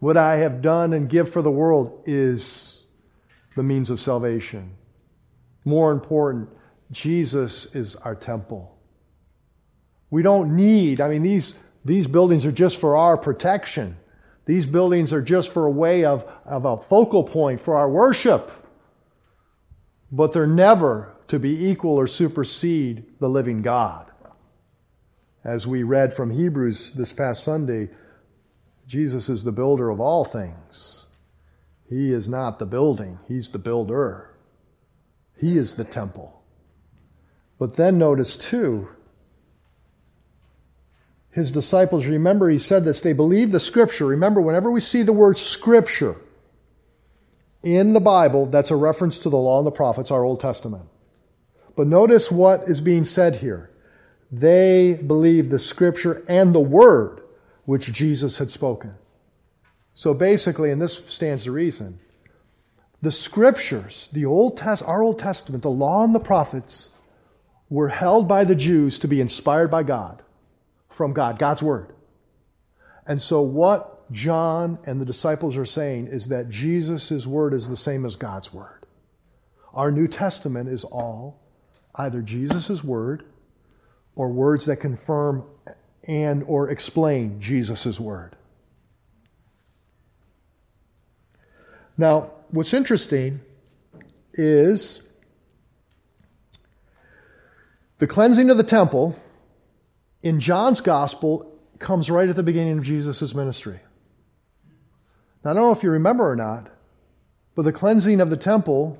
what 0.00 0.18
I 0.18 0.36
have 0.36 0.60
done 0.60 0.92
and 0.92 1.08
give 1.08 1.32
for 1.32 1.40
the 1.40 1.50
world 1.50 2.02
is 2.04 2.84
the 3.56 3.62
means 3.62 3.88
of 3.88 3.98
salvation. 3.98 4.74
More 5.64 5.92
important, 5.92 6.50
Jesus 6.90 7.74
is 7.74 7.96
our 7.96 8.14
temple. 8.14 8.73
We 10.10 10.22
don't 10.22 10.56
need, 10.56 11.00
I 11.00 11.08
mean, 11.08 11.22
these, 11.22 11.58
these 11.84 12.06
buildings 12.06 12.46
are 12.46 12.52
just 12.52 12.76
for 12.76 12.96
our 12.96 13.16
protection. 13.16 13.96
These 14.46 14.66
buildings 14.66 15.12
are 15.12 15.22
just 15.22 15.52
for 15.52 15.66
a 15.66 15.70
way 15.70 16.04
of, 16.04 16.24
of 16.44 16.64
a 16.64 16.76
focal 16.76 17.24
point 17.24 17.60
for 17.60 17.76
our 17.76 17.90
worship. 17.90 18.50
But 20.12 20.32
they're 20.32 20.46
never 20.46 21.14
to 21.28 21.38
be 21.38 21.66
equal 21.66 21.96
or 21.96 22.06
supersede 22.06 23.04
the 23.18 23.28
living 23.28 23.62
God. 23.62 24.10
As 25.42 25.66
we 25.66 25.82
read 25.82 26.14
from 26.14 26.30
Hebrews 26.30 26.92
this 26.92 27.12
past 27.12 27.44
Sunday, 27.44 27.90
Jesus 28.86 29.28
is 29.28 29.44
the 29.44 29.52
builder 29.52 29.90
of 29.90 30.00
all 30.00 30.24
things. 30.24 31.06
He 31.88 32.12
is 32.12 32.28
not 32.28 32.58
the 32.58 32.66
building, 32.66 33.18
He's 33.28 33.50
the 33.50 33.58
builder. 33.58 34.30
He 35.36 35.58
is 35.58 35.74
the 35.74 35.84
temple. 35.84 36.42
But 37.58 37.76
then 37.76 37.98
notice, 37.98 38.36
too, 38.36 38.88
his 41.34 41.50
disciples, 41.50 42.06
remember 42.06 42.48
he 42.48 42.60
said 42.60 42.84
this, 42.84 43.00
they 43.00 43.12
believe 43.12 43.50
the 43.50 43.58
scripture. 43.58 44.06
Remember, 44.06 44.40
whenever 44.40 44.70
we 44.70 44.80
see 44.80 45.02
the 45.02 45.12
word 45.12 45.36
scripture 45.36 46.14
in 47.60 47.92
the 47.92 48.00
Bible, 48.00 48.46
that's 48.46 48.70
a 48.70 48.76
reference 48.76 49.18
to 49.18 49.30
the 49.30 49.36
law 49.36 49.58
and 49.58 49.66
the 49.66 49.72
prophets, 49.72 50.12
our 50.12 50.24
Old 50.24 50.38
Testament. 50.38 50.84
But 51.76 51.88
notice 51.88 52.30
what 52.30 52.68
is 52.68 52.80
being 52.80 53.04
said 53.04 53.36
here. 53.36 53.68
They 54.30 54.94
believe 54.94 55.50
the 55.50 55.58
scripture 55.58 56.24
and 56.28 56.54
the 56.54 56.60
word 56.60 57.20
which 57.64 57.92
Jesus 57.92 58.38
had 58.38 58.52
spoken. 58.52 58.94
So 59.92 60.14
basically, 60.14 60.70
and 60.70 60.80
this 60.80 61.02
stands 61.08 61.44
to 61.44 61.50
reason, 61.50 61.98
the 63.02 63.10
scriptures, 63.10 64.08
the 64.12 64.24
Old 64.24 64.56
Test, 64.56 64.84
our 64.84 65.02
Old 65.02 65.18
Testament, 65.18 65.64
the 65.64 65.68
law 65.68 66.04
and 66.04 66.14
the 66.14 66.20
prophets, 66.20 66.90
were 67.68 67.88
held 67.88 68.28
by 68.28 68.44
the 68.44 68.54
Jews 68.54 69.00
to 69.00 69.08
be 69.08 69.20
inspired 69.20 69.68
by 69.72 69.82
God 69.82 70.23
from 70.94 71.12
God, 71.12 71.38
God's 71.38 71.62
Word. 71.62 71.92
And 73.06 73.20
so, 73.20 73.42
what 73.42 74.10
John 74.12 74.78
and 74.86 75.00
the 75.00 75.04
disciples 75.04 75.56
are 75.56 75.66
saying 75.66 76.08
is 76.08 76.28
that 76.28 76.48
Jesus' 76.48 77.26
Word 77.26 77.52
is 77.52 77.68
the 77.68 77.76
same 77.76 78.06
as 78.06 78.16
God's 78.16 78.52
Word. 78.52 78.86
Our 79.74 79.90
New 79.90 80.08
Testament 80.08 80.68
is 80.68 80.84
all 80.84 81.40
either 81.96 82.22
Jesus' 82.22 82.82
Word 82.82 83.24
or 84.14 84.28
words 84.30 84.66
that 84.66 84.76
confirm 84.76 85.44
and 86.04 86.44
or 86.46 86.70
explain 86.70 87.40
Jesus' 87.40 87.98
Word. 87.98 88.36
Now, 91.96 92.30
what's 92.50 92.74
interesting 92.74 93.40
is 94.32 95.02
the 97.98 98.06
cleansing 98.06 98.50
of 98.50 98.56
the 98.56 98.64
temple 98.64 99.18
in 100.24 100.40
John's 100.40 100.80
gospel 100.80 101.54
comes 101.78 102.10
right 102.10 102.30
at 102.30 102.34
the 102.34 102.42
beginning 102.42 102.78
of 102.78 102.82
Jesus' 102.82 103.34
ministry. 103.34 103.78
Now, 105.44 105.50
I 105.50 105.54
don't 105.54 105.62
know 105.64 105.70
if 105.70 105.82
you 105.82 105.90
remember 105.90 106.28
or 106.28 106.34
not, 106.34 106.70
but 107.54 107.66
the 107.66 107.72
cleansing 107.72 108.22
of 108.22 108.30
the 108.30 108.36
temple 108.38 108.98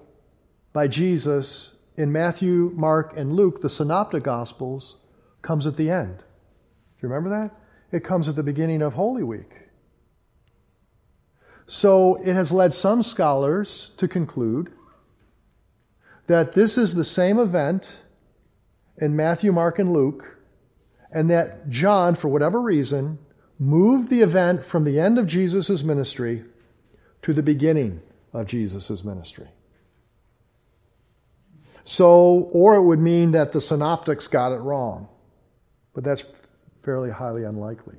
by 0.74 0.87
Jesus 0.87 1.76
in 1.96 2.12
Matthew, 2.12 2.72
Mark, 2.76 3.14
and 3.16 3.32
Luke, 3.32 3.62
the 3.62 3.70
synoptic 3.70 4.22
gospels, 4.22 4.96
comes 5.40 5.66
at 5.66 5.78
the 5.78 5.88
end. 5.88 6.18
Do 6.18 7.06
you 7.06 7.08
remember 7.08 7.30
that? 7.30 7.56
It 7.90 8.04
comes 8.04 8.28
at 8.28 8.37
the 8.37 8.42
beginning 8.42 8.82
of 8.82 8.92
Holy 8.92 9.22
Week. 9.22 9.50
So 11.66 12.16
it 12.16 12.34
has 12.34 12.52
led 12.52 12.74
some 12.74 13.02
scholars 13.02 13.92
to 13.96 14.06
conclude 14.06 14.72
that 16.26 16.52
this 16.52 16.76
is 16.76 16.94
the 16.94 17.04
same 17.04 17.38
event 17.38 17.87
in 18.98 19.16
Matthew, 19.16 19.52
Mark, 19.52 19.78
and 19.78 19.90
Luke 19.90 20.34
and 21.14 21.31
that 21.31 21.70
John, 21.70 22.16
for 22.16 22.29
whatever 22.29 22.61
reason, 22.61 23.18
moved 23.59 24.11
the 24.11 24.20
event 24.20 24.64
from 24.64 24.85
the 24.85 24.98
end 24.98 25.18
of 25.18 25.29
Jesus' 25.29 25.83
ministry 25.83 26.44
to 27.22 27.33
the 27.33 27.42
beginning 27.42 28.03
of 28.33 28.48
Jesus' 28.48 29.05
ministry. 29.05 29.48
So, 31.85 32.50
or 32.53 32.74
it 32.74 32.83
would 32.83 32.98
mean 32.98 33.31
that 33.31 33.53
the 33.53 33.61
synoptics 33.61 34.27
got 34.27 34.53
it 34.53 34.59
wrong, 34.59 35.09
but 35.94 36.03
that's 36.03 36.24
fairly 36.83 37.11
highly 37.11 37.44
unlikely. 37.44 37.96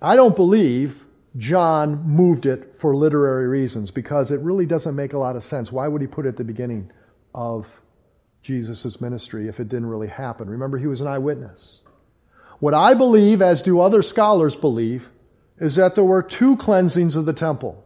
I 0.00 0.16
don't 0.16 0.36
believe 0.36 1.04
John 1.38 2.04
moved 2.04 2.44
it 2.44 2.74
for 2.78 2.94
literary 2.94 3.46
reasons 3.46 3.90
because 3.90 4.30
it 4.30 4.40
really 4.40 4.66
doesn't 4.66 4.94
make 4.94 5.14
a 5.14 5.18
lot 5.18 5.36
of 5.36 5.44
sense. 5.44 5.72
Why 5.72 5.88
would 5.88 6.02
he 6.02 6.06
put 6.06 6.26
it 6.26 6.30
at 6.30 6.36
the 6.36 6.44
beginning 6.44 6.90
of 7.34 7.66
Jesus' 8.42 9.00
ministry 9.00 9.48
if 9.48 9.60
it 9.60 9.68
didn't 9.68 9.86
really 9.86 10.08
happen. 10.08 10.50
Remember, 10.50 10.78
he 10.78 10.86
was 10.86 11.00
an 11.00 11.06
eyewitness. 11.06 11.82
What 12.58 12.74
I 12.74 12.94
believe, 12.94 13.42
as 13.42 13.62
do 13.62 13.80
other 13.80 14.02
scholars 14.02 14.56
believe, 14.56 15.08
is 15.58 15.76
that 15.76 15.94
there 15.94 16.04
were 16.04 16.22
two 16.22 16.56
cleansings 16.56 17.16
of 17.16 17.24
the 17.24 17.32
temple. 17.32 17.84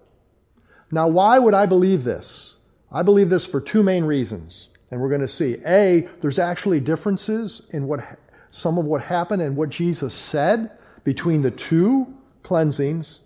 Now, 0.91 1.09
why 1.09 1.39
would 1.39 1.55
I 1.55 1.67
believe 1.67 2.05
this? 2.05 2.57
I 2.91 3.03
believe 3.03 3.29
this 3.29 3.47
for 3.47 3.61
two 3.61 3.83
main 3.83 4.05
reasons. 4.05 4.69
And 4.91 5.01
we're 5.01 5.09
going 5.09 5.21
to 5.21 5.29
see. 5.29 5.57
A, 5.67 6.09
there's 6.21 6.39
actually 6.39 6.81
differences 6.81 7.63
in 7.71 7.87
what 7.87 8.19
some 8.51 8.79
of 8.79 8.85
what 8.85 9.03
happened 9.03 9.43
and 9.43 9.57
what 9.57 9.69
Jesus 9.69 10.15
said 10.15 10.71
between 11.05 11.43
the 11.43 11.51
two 11.51 12.15
cleansings. 12.43 13.21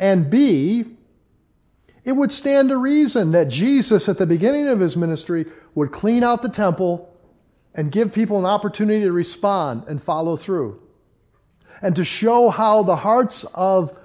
And 0.00 0.30
B, 0.30 0.86
it 2.04 2.12
would 2.12 2.32
stand 2.32 2.70
to 2.70 2.76
reason 2.76 3.32
that 3.32 3.48
Jesus, 3.48 4.08
at 4.08 4.18
the 4.18 4.26
beginning 4.26 4.68
of 4.68 4.80
his 4.80 4.96
ministry, 4.96 5.46
would 5.74 5.92
clean 5.92 6.22
out 6.22 6.42
the 6.42 6.48
temple 6.48 7.08
and 7.74 7.90
give 7.90 8.12
people 8.12 8.38
an 8.38 8.44
opportunity 8.44 9.00
to 9.00 9.12
respond 9.12 9.84
and 9.88 10.02
follow 10.02 10.36
through. 10.36 10.80
And 11.80 11.96
to 11.96 12.04
show 12.04 12.50
how 12.50 12.82
the 12.82 12.96
hearts 12.96 13.44
of 13.54 13.96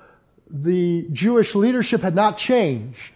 the 0.50 1.08
Jewish 1.12 1.54
leadership 1.54 2.02
had 2.02 2.16
not 2.16 2.38
changed, 2.38 3.12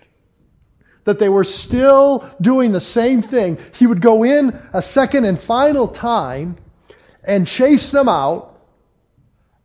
that 1.05 1.19
they 1.19 1.29
were 1.29 1.45
still 1.45 2.29
doing 2.41 2.73
the 2.73 2.81
same 2.81 3.21
thing. 3.21 3.57
He 3.73 3.87
would 3.87 4.01
go 4.01 4.23
in 4.23 4.59
a 4.73 4.81
second 4.81 5.25
and 5.25 5.39
final 5.39 5.87
time 5.87 6.57
and 7.23 7.47
chase 7.47 7.91
them 7.91 8.09
out, 8.09 8.59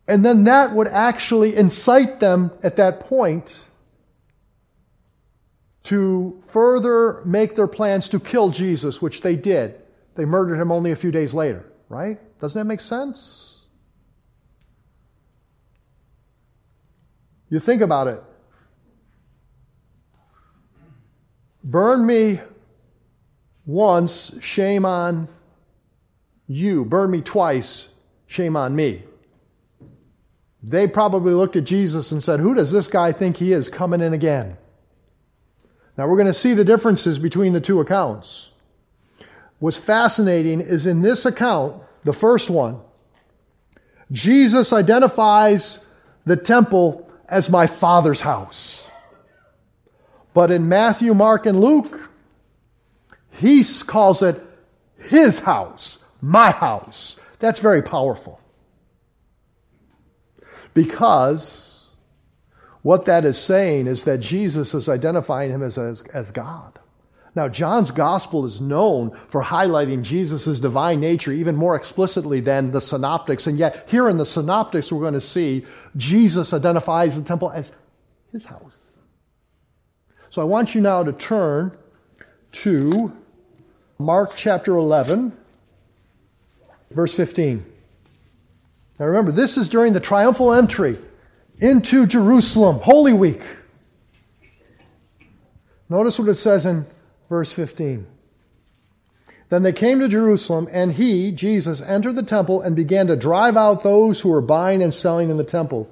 and 0.07 0.23
then 0.23 0.45
that 0.45 0.73
would 0.73 0.87
actually 0.87 1.55
incite 1.55 2.19
them 2.19 2.51
at 2.63 2.77
that 2.77 3.01
point 3.01 3.59
to 5.87 6.43
further 6.49 7.21
make 7.23 7.55
their 7.55 7.67
plans 7.67 8.09
to 8.09 8.19
kill 8.19 8.49
Jesus, 8.49 9.01
which 9.01 9.21
they 9.21 9.37
did. 9.37 9.81
They 10.15 10.25
murdered 10.25 10.59
him 10.59 10.69
only 10.69 10.91
a 10.91 10.97
few 10.97 11.11
days 11.11 11.33
later, 11.33 11.65
right? 11.87 12.19
Doesn't 12.41 12.59
that 12.59 12.65
make 12.65 12.81
sense? 12.81 13.61
You 17.49 17.61
think 17.61 17.81
about 17.81 18.07
it. 18.07 18.21
Burn 21.63 22.05
me 22.05 22.41
once, 23.65 24.37
shame 24.41 24.83
on 24.83 25.29
you. 26.47 26.83
Burn 26.83 27.11
me 27.11 27.21
twice, 27.21 27.87
shame 28.25 28.57
on 28.57 28.75
me. 28.75 29.03
They 30.61 30.85
probably 30.85 31.33
looked 31.33 31.55
at 31.55 31.63
Jesus 31.63 32.11
and 32.11 32.21
said, 32.21 32.41
Who 32.41 32.53
does 32.53 32.73
this 32.73 32.89
guy 32.89 33.13
think 33.13 33.37
he 33.37 33.53
is 33.53 33.69
coming 33.69 34.01
in 34.01 34.11
again? 34.11 34.57
Now 35.97 36.07
we're 36.07 36.15
going 36.15 36.27
to 36.27 36.33
see 36.33 36.53
the 36.53 36.63
differences 36.63 37.17
between 37.17 37.53
the 37.53 37.61
two 37.61 37.79
accounts. 37.79 38.51
What's 39.59 39.77
fascinating 39.77 40.61
is 40.61 40.85
in 40.85 41.01
this 41.01 41.25
account, 41.25 41.81
the 42.03 42.13
first 42.13 42.49
one, 42.49 42.79
Jesus 44.11 44.71
identifies 44.71 45.83
the 46.25 46.37
temple 46.37 47.09
as 47.27 47.49
my 47.49 47.65
father's 47.65 48.21
house. 48.21 48.87
But 50.33 50.51
in 50.51 50.69
Matthew, 50.69 51.15
Mark, 51.15 51.47
and 51.47 51.59
Luke, 51.59 52.09
he 53.31 53.63
calls 53.85 54.21
it 54.21 54.41
his 54.99 55.39
house, 55.39 55.99
my 56.21 56.51
house. 56.51 57.19
That's 57.39 57.59
very 57.59 57.81
powerful. 57.81 58.39
Because 60.73 61.76
what 62.87 63.03
that 63.03 63.25
is 63.25 63.37
saying 63.37 63.85
is 63.85 64.05
that 64.05 64.21
Jesus 64.21 64.73
is 64.73 64.87
identifying 64.87 65.51
him 65.51 65.61
as, 65.61 65.77
as, 65.77 66.03
as 66.13 66.31
God. 66.31 66.79
Now, 67.35 67.49
John's 67.49 67.91
gospel 67.91 68.45
is 68.45 68.61
known 68.61 69.11
for 69.27 69.43
highlighting 69.43 70.03
Jesus' 70.03 70.61
divine 70.61 71.01
nature 71.01 71.33
even 71.33 71.57
more 71.57 71.75
explicitly 71.75 72.39
than 72.39 72.71
the 72.71 72.79
synoptics. 72.79 73.45
And 73.45 73.59
yet, 73.59 73.89
here 73.89 74.07
in 74.07 74.17
the 74.17 74.25
synoptics, 74.25 74.89
we're 74.89 75.01
going 75.01 75.15
to 75.15 75.19
see 75.19 75.65
Jesus 75.97 76.53
identifies 76.53 77.19
the 77.19 77.27
temple 77.27 77.51
as 77.51 77.75
his 78.31 78.45
house. 78.45 78.77
So 80.29 80.41
I 80.41 80.45
want 80.45 80.73
you 80.73 80.79
now 80.79 81.03
to 81.03 81.11
turn 81.11 81.77
to 82.53 83.11
Mark 83.99 84.31
chapter 84.37 84.77
11, 84.77 85.35
verse 86.91 87.13
15. 87.13 87.65
Now 88.97 89.07
remember, 89.07 89.33
this 89.33 89.57
is 89.57 89.67
during 89.67 89.91
the 89.91 89.99
triumphal 89.99 90.53
entry 90.53 90.97
into 91.59 92.05
Jerusalem, 92.05 92.79
Holy 92.79 93.13
Week. 93.13 93.41
Notice 95.89 96.19
what 96.19 96.27
it 96.27 96.35
says 96.35 96.65
in 96.65 96.85
verse 97.29 97.51
15. 97.51 98.05
Then 99.49 99.63
they 99.63 99.71
came 99.71 99.99
to 99.99 100.09
Jerusalem, 100.09 100.67
and 100.71 100.91
he, 100.91 101.31
Jesus, 101.31 101.81
entered 101.81 102.17
the 102.17 102.23
temple 102.23 102.61
and 102.61 102.75
began 102.75 103.07
to 103.07 103.15
drive 103.15 103.55
out 103.55 103.83
those 103.83 104.19
who 104.19 104.29
were 104.29 104.41
buying 104.41 104.81
and 104.81 104.93
selling 104.93 105.29
in 105.29 105.37
the 105.37 105.43
temple, 105.43 105.89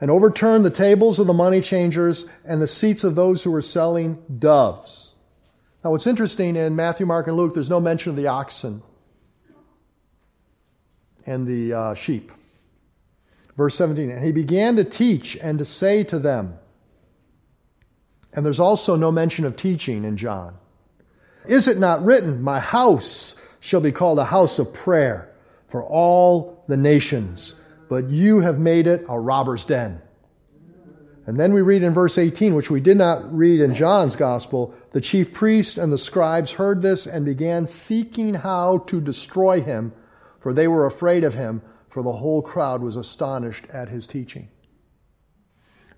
and 0.00 0.10
overturned 0.10 0.64
the 0.64 0.70
tables 0.70 1.18
of 1.18 1.26
the 1.26 1.34
money 1.34 1.60
changers 1.60 2.26
and 2.44 2.60
the 2.60 2.66
seats 2.66 3.04
of 3.04 3.14
those 3.14 3.42
who 3.42 3.50
were 3.50 3.62
selling 3.62 4.22
doves. 4.38 5.14
Now, 5.84 5.90
what's 5.90 6.06
interesting 6.06 6.56
in 6.56 6.74
Matthew, 6.74 7.06
Mark, 7.06 7.26
and 7.26 7.36
Luke, 7.36 7.54
there's 7.54 7.70
no 7.70 7.80
mention 7.80 8.10
of 8.10 8.16
the 8.16 8.28
oxen 8.28 8.82
and 11.26 11.46
the 11.46 11.72
uh, 11.74 11.94
sheep. 11.94 12.32
Verse 13.56 13.74
17, 13.76 14.10
and 14.10 14.24
he 14.24 14.32
began 14.32 14.76
to 14.76 14.84
teach 14.84 15.36
and 15.36 15.58
to 15.58 15.64
say 15.64 16.04
to 16.04 16.18
them, 16.18 16.58
and 18.32 18.44
there's 18.44 18.60
also 18.60 18.96
no 18.96 19.10
mention 19.10 19.46
of 19.46 19.56
teaching 19.56 20.04
in 20.04 20.18
John. 20.18 20.54
Is 21.48 21.68
it 21.68 21.78
not 21.78 22.04
written, 22.04 22.42
My 22.42 22.60
house 22.60 23.34
shall 23.60 23.80
be 23.80 23.92
called 23.92 24.18
a 24.18 24.26
house 24.26 24.58
of 24.58 24.74
prayer 24.74 25.32
for 25.68 25.82
all 25.82 26.62
the 26.68 26.76
nations, 26.76 27.54
but 27.88 28.10
you 28.10 28.40
have 28.40 28.58
made 28.58 28.86
it 28.86 29.06
a 29.08 29.18
robber's 29.18 29.64
den? 29.64 30.02
And 31.26 31.40
then 31.40 31.54
we 31.54 31.62
read 31.62 31.82
in 31.82 31.94
verse 31.94 32.18
18, 32.18 32.54
which 32.54 32.70
we 32.70 32.80
did 32.80 32.98
not 32.98 33.34
read 33.34 33.60
in 33.60 33.74
John's 33.74 34.16
gospel, 34.16 34.74
the 34.92 35.00
chief 35.00 35.32
priests 35.32 35.78
and 35.78 35.90
the 35.90 35.98
scribes 35.98 36.52
heard 36.52 36.82
this 36.82 37.06
and 37.06 37.24
began 37.24 37.66
seeking 37.66 38.34
how 38.34 38.78
to 38.88 39.00
destroy 39.00 39.60
him, 39.62 39.92
for 40.40 40.52
they 40.52 40.68
were 40.68 40.86
afraid 40.86 41.24
of 41.24 41.34
him 41.34 41.62
for 41.96 42.02
the 42.02 42.12
whole 42.12 42.42
crowd 42.42 42.82
was 42.82 42.96
astonished 42.96 43.64
at 43.72 43.88
his 43.88 44.06
teaching. 44.06 44.50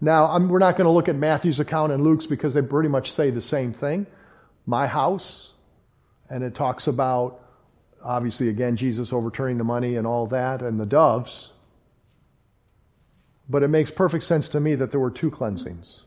Now, 0.00 0.26
I'm, 0.26 0.48
we're 0.48 0.60
not 0.60 0.76
going 0.76 0.84
to 0.84 0.92
look 0.92 1.08
at 1.08 1.16
Matthew's 1.16 1.58
account 1.58 1.90
and 1.90 2.04
Luke's 2.04 2.24
because 2.24 2.54
they 2.54 2.62
pretty 2.62 2.88
much 2.88 3.10
say 3.10 3.30
the 3.30 3.40
same 3.40 3.72
thing. 3.72 4.06
My 4.64 4.86
house, 4.86 5.54
and 6.30 6.44
it 6.44 6.54
talks 6.54 6.86
about, 6.86 7.40
obviously, 8.00 8.48
again, 8.48 8.76
Jesus 8.76 9.12
overturning 9.12 9.58
the 9.58 9.64
money 9.64 9.96
and 9.96 10.06
all 10.06 10.28
that, 10.28 10.62
and 10.62 10.78
the 10.78 10.86
doves. 10.86 11.52
But 13.48 13.64
it 13.64 13.68
makes 13.68 13.90
perfect 13.90 14.22
sense 14.22 14.48
to 14.50 14.60
me 14.60 14.76
that 14.76 14.92
there 14.92 15.00
were 15.00 15.10
two 15.10 15.32
cleansings 15.32 16.04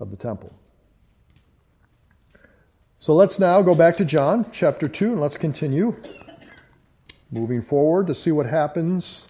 of 0.00 0.10
the 0.10 0.18
temple. 0.18 0.52
So 2.98 3.14
let's 3.14 3.38
now 3.38 3.62
go 3.62 3.74
back 3.74 3.96
to 3.96 4.04
John 4.04 4.50
chapter 4.52 4.86
2 4.86 5.12
and 5.12 5.20
let's 5.22 5.38
continue 5.38 5.96
moving 7.32 7.62
forward 7.62 8.06
to 8.06 8.14
see 8.14 8.30
what 8.30 8.46
happens 8.46 9.28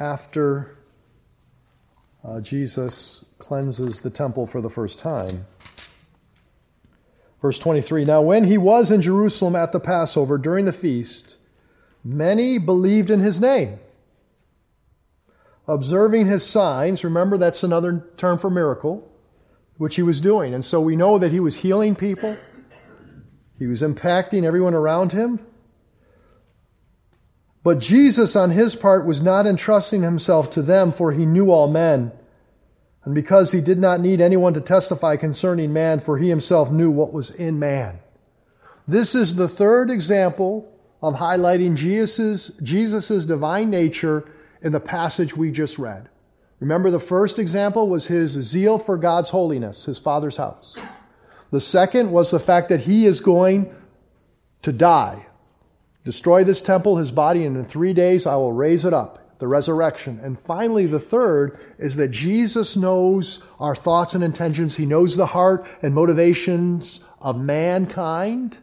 after 0.00 0.78
uh, 2.24 2.40
Jesus 2.40 3.24
cleanses 3.38 4.00
the 4.00 4.10
temple 4.10 4.46
for 4.46 4.60
the 4.60 4.70
first 4.70 4.98
time. 4.98 5.46
Verse 7.40 7.58
23 7.58 8.04
Now, 8.06 8.22
when 8.22 8.44
he 8.44 8.58
was 8.58 8.90
in 8.90 9.02
Jerusalem 9.02 9.54
at 9.54 9.72
the 9.72 9.78
Passover 9.78 10.38
during 10.38 10.64
the 10.64 10.72
feast, 10.72 11.36
many 12.02 12.58
believed 12.58 13.10
in 13.10 13.20
his 13.20 13.40
name. 13.40 13.78
Observing 15.68 16.26
his 16.26 16.46
signs, 16.46 17.04
remember 17.04 17.36
that's 17.36 17.62
another 17.62 18.06
term 18.16 18.38
for 18.38 18.48
miracle, 18.48 19.12
which 19.76 19.96
he 19.96 20.02
was 20.02 20.20
doing. 20.20 20.54
And 20.54 20.64
so 20.64 20.80
we 20.80 20.96
know 20.96 21.18
that 21.18 21.32
he 21.32 21.40
was 21.40 21.56
healing 21.56 21.94
people, 21.94 22.36
he 23.58 23.66
was 23.66 23.82
impacting 23.82 24.44
everyone 24.44 24.74
around 24.74 25.12
him. 25.12 25.40
But 27.66 27.80
Jesus, 27.80 28.36
on 28.36 28.52
his 28.52 28.76
part, 28.76 29.06
was 29.06 29.20
not 29.20 29.44
entrusting 29.44 30.02
himself 30.02 30.52
to 30.52 30.62
them, 30.62 30.92
for 30.92 31.10
he 31.10 31.26
knew 31.26 31.50
all 31.50 31.66
men. 31.66 32.12
And 33.02 33.12
because 33.12 33.50
he 33.50 33.60
did 33.60 33.80
not 33.80 33.98
need 33.98 34.20
anyone 34.20 34.54
to 34.54 34.60
testify 34.60 35.16
concerning 35.16 35.72
man, 35.72 35.98
for 35.98 36.16
he 36.16 36.28
himself 36.28 36.70
knew 36.70 36.92
what 36.92 37.12
was 37.12 37.32
in 37.32 37.58
man. 37.58 37.98
This 38.86 39.16
is 39.16 39.34
the 39.34 39.48
third 39.48 39.90
example 39.90 40.72
of 41.02 41.14
highlighting 41.14 41.74
Jesus' 41.74 42.52
Jesus's 42.62 43.26
divine 43.26 43.68
nature 43.68 44.30
in 44.62 44.70
the 44.70 44.78
passage 44.78 45.36
we 45.36 45.50
just 45.50 45.76
read. 45.76 46.08
Remember, 46.60 46.92
the 46.92 47.00
first 47.00 47.40
example 47.40 47.88
was 47.88 48.06
his 48.06 48.30
zeal 48.30 48.78
for 48.78 48.96
God's 48.96 49.30
holiness, 49.30 49.86
his 49.86 49.98
Father's 49.98 50.36
house. 50.36 50.76
The 51.50 51.60
second 51.60 52.12
was 52.12 52.30
the 52.30 52.38
fact 52.38 52.68
that 52.68 52.82
he 52.82 53.06
is 53.06 53.18
going 53.18 53.74
to 54.62 54.70
die 54.70 55.26
Destroy 56.06 56.44
this 56.44 56.62
temple, 56.62 56.98
his 56.98 57.10
body, 57.10 57.44
and 57.44 57.56
in 57.56 57.64
three 57.64 57.92
days 57.92 58.28
I 58.28 58.36
will 58.36 58.52
raise 58.52 58.84
it 58.84 58.94
up. 58.94 59.38
The 59.40 59.48
resurrection. 59.48 60.20
And 60.22 60.38
finally, 60.46 60.86
the 60.86 61.00
third 61.00 61.58
is 61.80 61.96
that 61.96 62.12
Jesus 62.12 62.76
knows 62.76 63.42
our 63.58 63.74
thoughts 63.74 64.14
and 64.14 64.22
intentions. 64.22 64.76
He 64.76 64.86
knows 64.86 65.16
the 65.16 65.26
heart 65.26 65.66
and 65.82 65.92
motivations 65.92 67.04
of 67.20 67.38
mankind. 67.38 68.56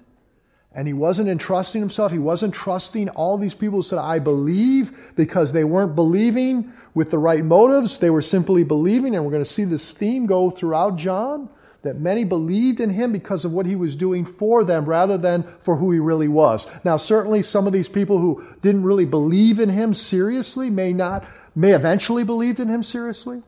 And 0.73 0.87
he 0.87 0.93
wasn't 0.93 1.27
entrusting 1.27 1.81
himself. 1.81 2.13
He 2.13 2.17
wasn't 2.17 2.55
trusting 2.55 3.09
all 3.09 3.37
these 3.37 3.53
people 3.53 3.79
who 3.79 3.83
said, 3.83 3.99
I 3.99 4.19
believe, 4.19 4.97
because 5.15 5.51
they 5.51 5.65
weren't 5.65 5.95
believing 5.95 6.71
with 6.95 7.11
the 7.11 7.19
right 7.19 7.43
motives. 7.43 7.97
They 7.97 8.09
were 8.09 8.21
simply 8.21 8.63
believing. 8.63 9.15
And 9.15 9.25
we're 9.25 9.31
going 9.31 9.43
to 9.43 9.49
see 9.49 9.65
this 9.65 9.91
theme 9.91 10.27
go 10.27 10.49
throughout 10.49 10.95
John 10.95 11.49
that 11.83 11.99
many 11.99 12.23
believed 12.23 12.79
in 12.79 12.89
him 12.89 13.11
because 13.11 13.45
of 13.45 13.51
what 13.51 13.65
he 13.65 13.75
was 13.75 13.95
doing 13.95 14.25
for 14.25 14.63
them 14.63 14.85
rather 14.85 15.17
than 15.17 15.45
for 15.61 15.75
who 15.77 15.91
he 15.91 15.99
really 15.99 16.29
was. 16.29 16.67
Now, 16.83 16.97
certainly 16.97 17.43
some 17.43 17.67
of 17.67 17.73
these 17.73 17.89
people 17.89 18.19
who 18.19 18.45
didn't 18.61 18.83
really 18.83 19.05
believe 19.05 19.59
in 19.59 19.69
him 19.69 19.93
seriously 19.93 20.69
may 20.69 20.93
not, 20.93 21.25
may 21.55 21.73
eventually 21.73 22.23
believed 22.23 22.59
in 22.59 22.69
him 22.69 22.83
seriously. 22.83 23.43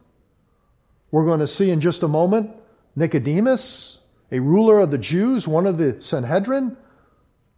We're 1.11 1.25
going 1.25 1.39
to 1.39 1.47
see 1.47 1.71
in 1.71 1.79
just 1.79 2.03
a 2.03 2.09
moment 2.09 2.51
Nicodemus, 2.95 3.99
a 4.31 4.39
ruler 4.39 4.81
of 4.81 4.91
the 4.91 4.97
Jews, 4.97 5.47
one 5.47 5.65
of 5.65 5.77
the 5.77 6.01
Sanhedrin, 6.01 6.75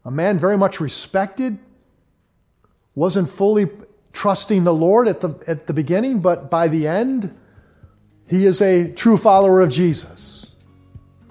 a 0.06 0.12
man 0.12 0.40
very 0.40 0.58
much 0.58 0.80
respected, 0.80 1.58
wasn't 2.94 3.30
fully 3.30 3.68
trusting 4.14 4.64
the 4.64 4.74
Lord 4.74 5.08
at 5.08 5.22
the, 5.22 5.40
at 5.48 5.66
the 5.66 5.74
beginning, 5.74 6.20
but 6.20 6.52
by 6.52 6.68
the 6.68 6.88
end, 6.88 7.36
he 8.28 8.46
is 8.46 8.62
a 8.62 8.92
true 8.92 9.18
follower 9.18 9.62
of 9.62 9.70
Jesus. 9.70 10.47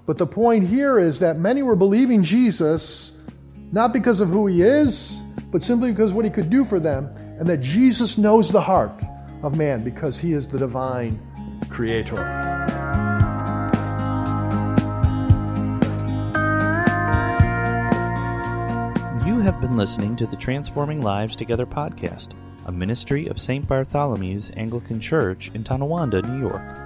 But 0.06 0.18
the 0.18 0.26
point 0.26 0.68
here 0.68 1.00
is 1.00 1.18
that 1.18 1.36
many 1.36 1.62
were 1.62 1.74
believing 1.74 2.22
Jesus 2.22 3.18
not 3.72 3.92
because 3.92 4.20
of 4.20 4.28
who 4.28 4.46
he 4.46 4.62
is, 4.62 5.20
but 5.50 5.64
simply 5.64 5.90
because 5.90 6.12
what 6.12 6.24
he 6.24 6.30
could 6.30 6.48
do 6.48 6.64
for 6.64 6.78
them, 6.78 7.06
and 7.38 7.46
that 7.48 7.60
Jesus 7.60 8.16
knows 8.16 8.50
the 8.50 8.60
heart 8.60 9.02
of 9.42 9.56
man 9.56 9.82
because 9.82 10.16
he 10.16 10.32
is 10.32 10.46
the 10.46 10.58
divine 10.58 11.20
creator. 11.68 12.14
You 19.26 19.40
have 19.40 19.60
been 19.60 19.76
listening 19.76 20.14
to 20.16 20.26
the 20.26 20.36
Transforming 20.36 21.02
Lives 21.02 21.34
Together 21.34 21.66
podcast, 21.66 22.28
a 22.66 22.72
ministry 22.72 23.26
of 23.26 23.40
St. 23.40 23.66
Bartholomew's 23.66 24.52
Anglican 24.56 25.00
Church 25.00 25.50
in 25.52 25.64
Tonawanda, 25.64 26.22
New 26.22 26.38
York. 26.38 26.85